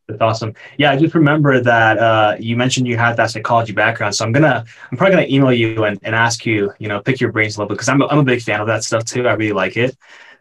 That's 0.07 0.21
awesome. 0.21 0.55
Yeah, 0.77 0.91
I 0.91 0.97
just 0.97 1.13
remember 1.13 1.61
that 1.61 1.99
uh, 1.99 2.35
you 2.39 2.57
mentioned 2.57 2.87
you 2.87 2.97
had 2.97 3.15
that 3.17 3.29
psychology 3.29 3.73
background. 3.73 4.15
So 4.15 4.25
I'm 4.25 4.31
gonna, 4.31 4.65
I'm 4.91 4.97
probably 4.97 5.15
gonna 5.15 5.27
email 5.29 5.53
you 5.53 5.83
and, 5.83 5.99
and 6.01 6.15
ask 6.15 6.47
you, 6.47 6.73
you 6.79 6.87
know, 6.87 6.99
pick 6.99 7.21
your 7.21 7.31
brains 7.31 7.55
a 7.55 7.59
little 7.59 7.69
bit 7.69 7.75
because 7.75 7.89
I'm, 7.89 8.01
a- 8.01 8.07
I'm 8.07 8.17
a 8.17 8.23
big 8.23 8.41
fan 8.41 8.59
of 8.59 8.67
that 8.67 8.83
stuff 8.83 9.05
too. 9.05 9.27
I 9.27 9.33
really 9.33 9.53
like 9.53 9.77
it. 9.77 9.95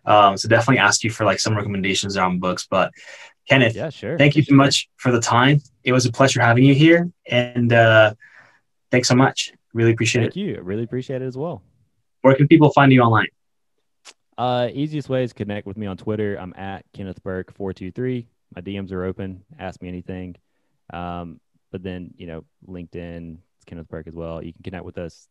Um, 0.07 0.39
so 0.39 0.49
definitely 0.49 0.79
ask 0.79 1.05
you 1.05 1.11
for 1.11 1.27
like 1.27 1.39
some 1.39 1.55
recommendations 1.55 2.17
on 2.17 2.39
books. 2.39 2.67
But 2.71 2.93
Kenneth, 3.49 3.75
Yeah, 3.75 3.91
sure. 3.91 4.19
thank 4.19 4.37
you 4.37 4.43
so 4.43 4.55
much 4.55 4.89
for 4.97 5.11
the 5.11 5.21
time. 5.21 5.61
It 5.85 5.93
was 5.93 6.07
a 6.07 6.13
pleasure 6.13 6.41
having 6.41 6.65
you 6.65 6.75
here, 6.75 7.11
and 7.27 7.73
uh, 7.73 8.15
thanks 8.91 9.09
so 9.09 9.15
much. 9.15 9.53
Really 9.73 9.93
appreciate 9.93 10.23
Thank 10.23 10.37
it. 10.37 10.41
Thank 10.47 10.57
you. 10.57 10.63
Really 10.63 10.85
appreciate 10.85 11.23
it 11.23 11.27
as 11.27 11.37
well. 11.37 11.63
Where 12.23 12.35
can 12.35 12.49
people 12.49 12.71
find 12.71 12.93
you 12.93 13.01
online? 13.01 13.29
Uh, 14.37 14.69
easiest 14.73 15.09
way 15.09 15.25
is 15.25 15.33
connect 15.33 15.67
with 15.67 15.77
me 15.77 15.87
on 15.87 15.97
Twitter. 15.97 16.37
I'm 16.37 16.55
at 16.57 16.85
Kenneth 16.93 17.23
Burke 17.23 17.53
four 17.55 17.73
two 17.73 17.91
three. 17.91 18.29
My 18.55 18.63
DMs 18.63 18.93
are 18.93 19.05
open. 19.05 19.45
Ask 19.59 19.83
me 19.83 19.89
anything. 19.89 20.37
Um, 20.93 21.41
but 21.73 21.83
then 21.83 22.15
you 22.17 22.27
know 22.27 22.45
LinkedIn, 22.67 23.39
it's 23.57 23.65
Kenneth 23.67 23.89
Burke 23.89 24.07
as 24.07 24.15
well. 24.15 24.43
You 24.43 24.53
can 24.53 24.63
connect 24.63 24.85
with 24.85 24.99
us 24.99 25.29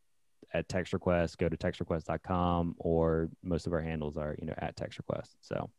at 0.53 0.67
Text 0.69 0.93
Request. 0.93 1.37
Go 1.37 1.49
to 1.49 1.57
textrequest.com 1.57 2.75
or 2.79 3.29
most 3.43 3.67
of 3.67 3.73
our 3.73 3.81
handles 3.81 4.17
are 4.17 4.35
you 4.39 4.45
know 4.47 4.55
at 4.57 4.75
Text 4.75 4.97
Request. 4.97 5.35
So 5.41 5.69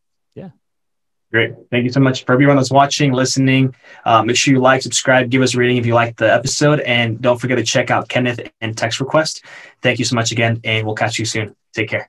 Great. 1.31 1.53
Thank 1.71 1.85
you 1.85 1.93
so 1.93 2.01
much 2.01 2.25
for 2.25 2.33
everyone 2.33 2.57
that's 2.57 2.71
watching, 2.71 3.13
listening. 3.13 3.75
Uh, 4.07 4.23
make 4.23 4.37
sure 4.37 4.55
you 4.55 4.61
like, 4.61 4.81
subscribe, 4.81 5.29
give 5.29 5.43
us 5.43 5.55
a 5.55 5.59
rating 5.59 5.77
if 5.77 5.85
you 5.85 5.95
like 5.95 6.17
the 6.17 6.33
episode, 6.33 6.81
and 6.81 7.21
don't 7.21 7.39
forget 7.39 7.59
to 7.59 7.65
check 7.65 7.91
out 7.91 8.09
Kenneth 8.09 8.41
and 8.63 8.77
Text 8.77 8.99
Request. 8.99 9.45
Thank 9.83 9.99
you 9.99 10.07
so 10.07 10.15
much 10.15 10.33
again, 10.33 10.61
and 10.65 10.87
we'll 10.87 10.95
catch 10.95 11.19
you 11.19 11.27
soon. 11.27 11.55
Take 11.75 11.91
care. 11.91 12.09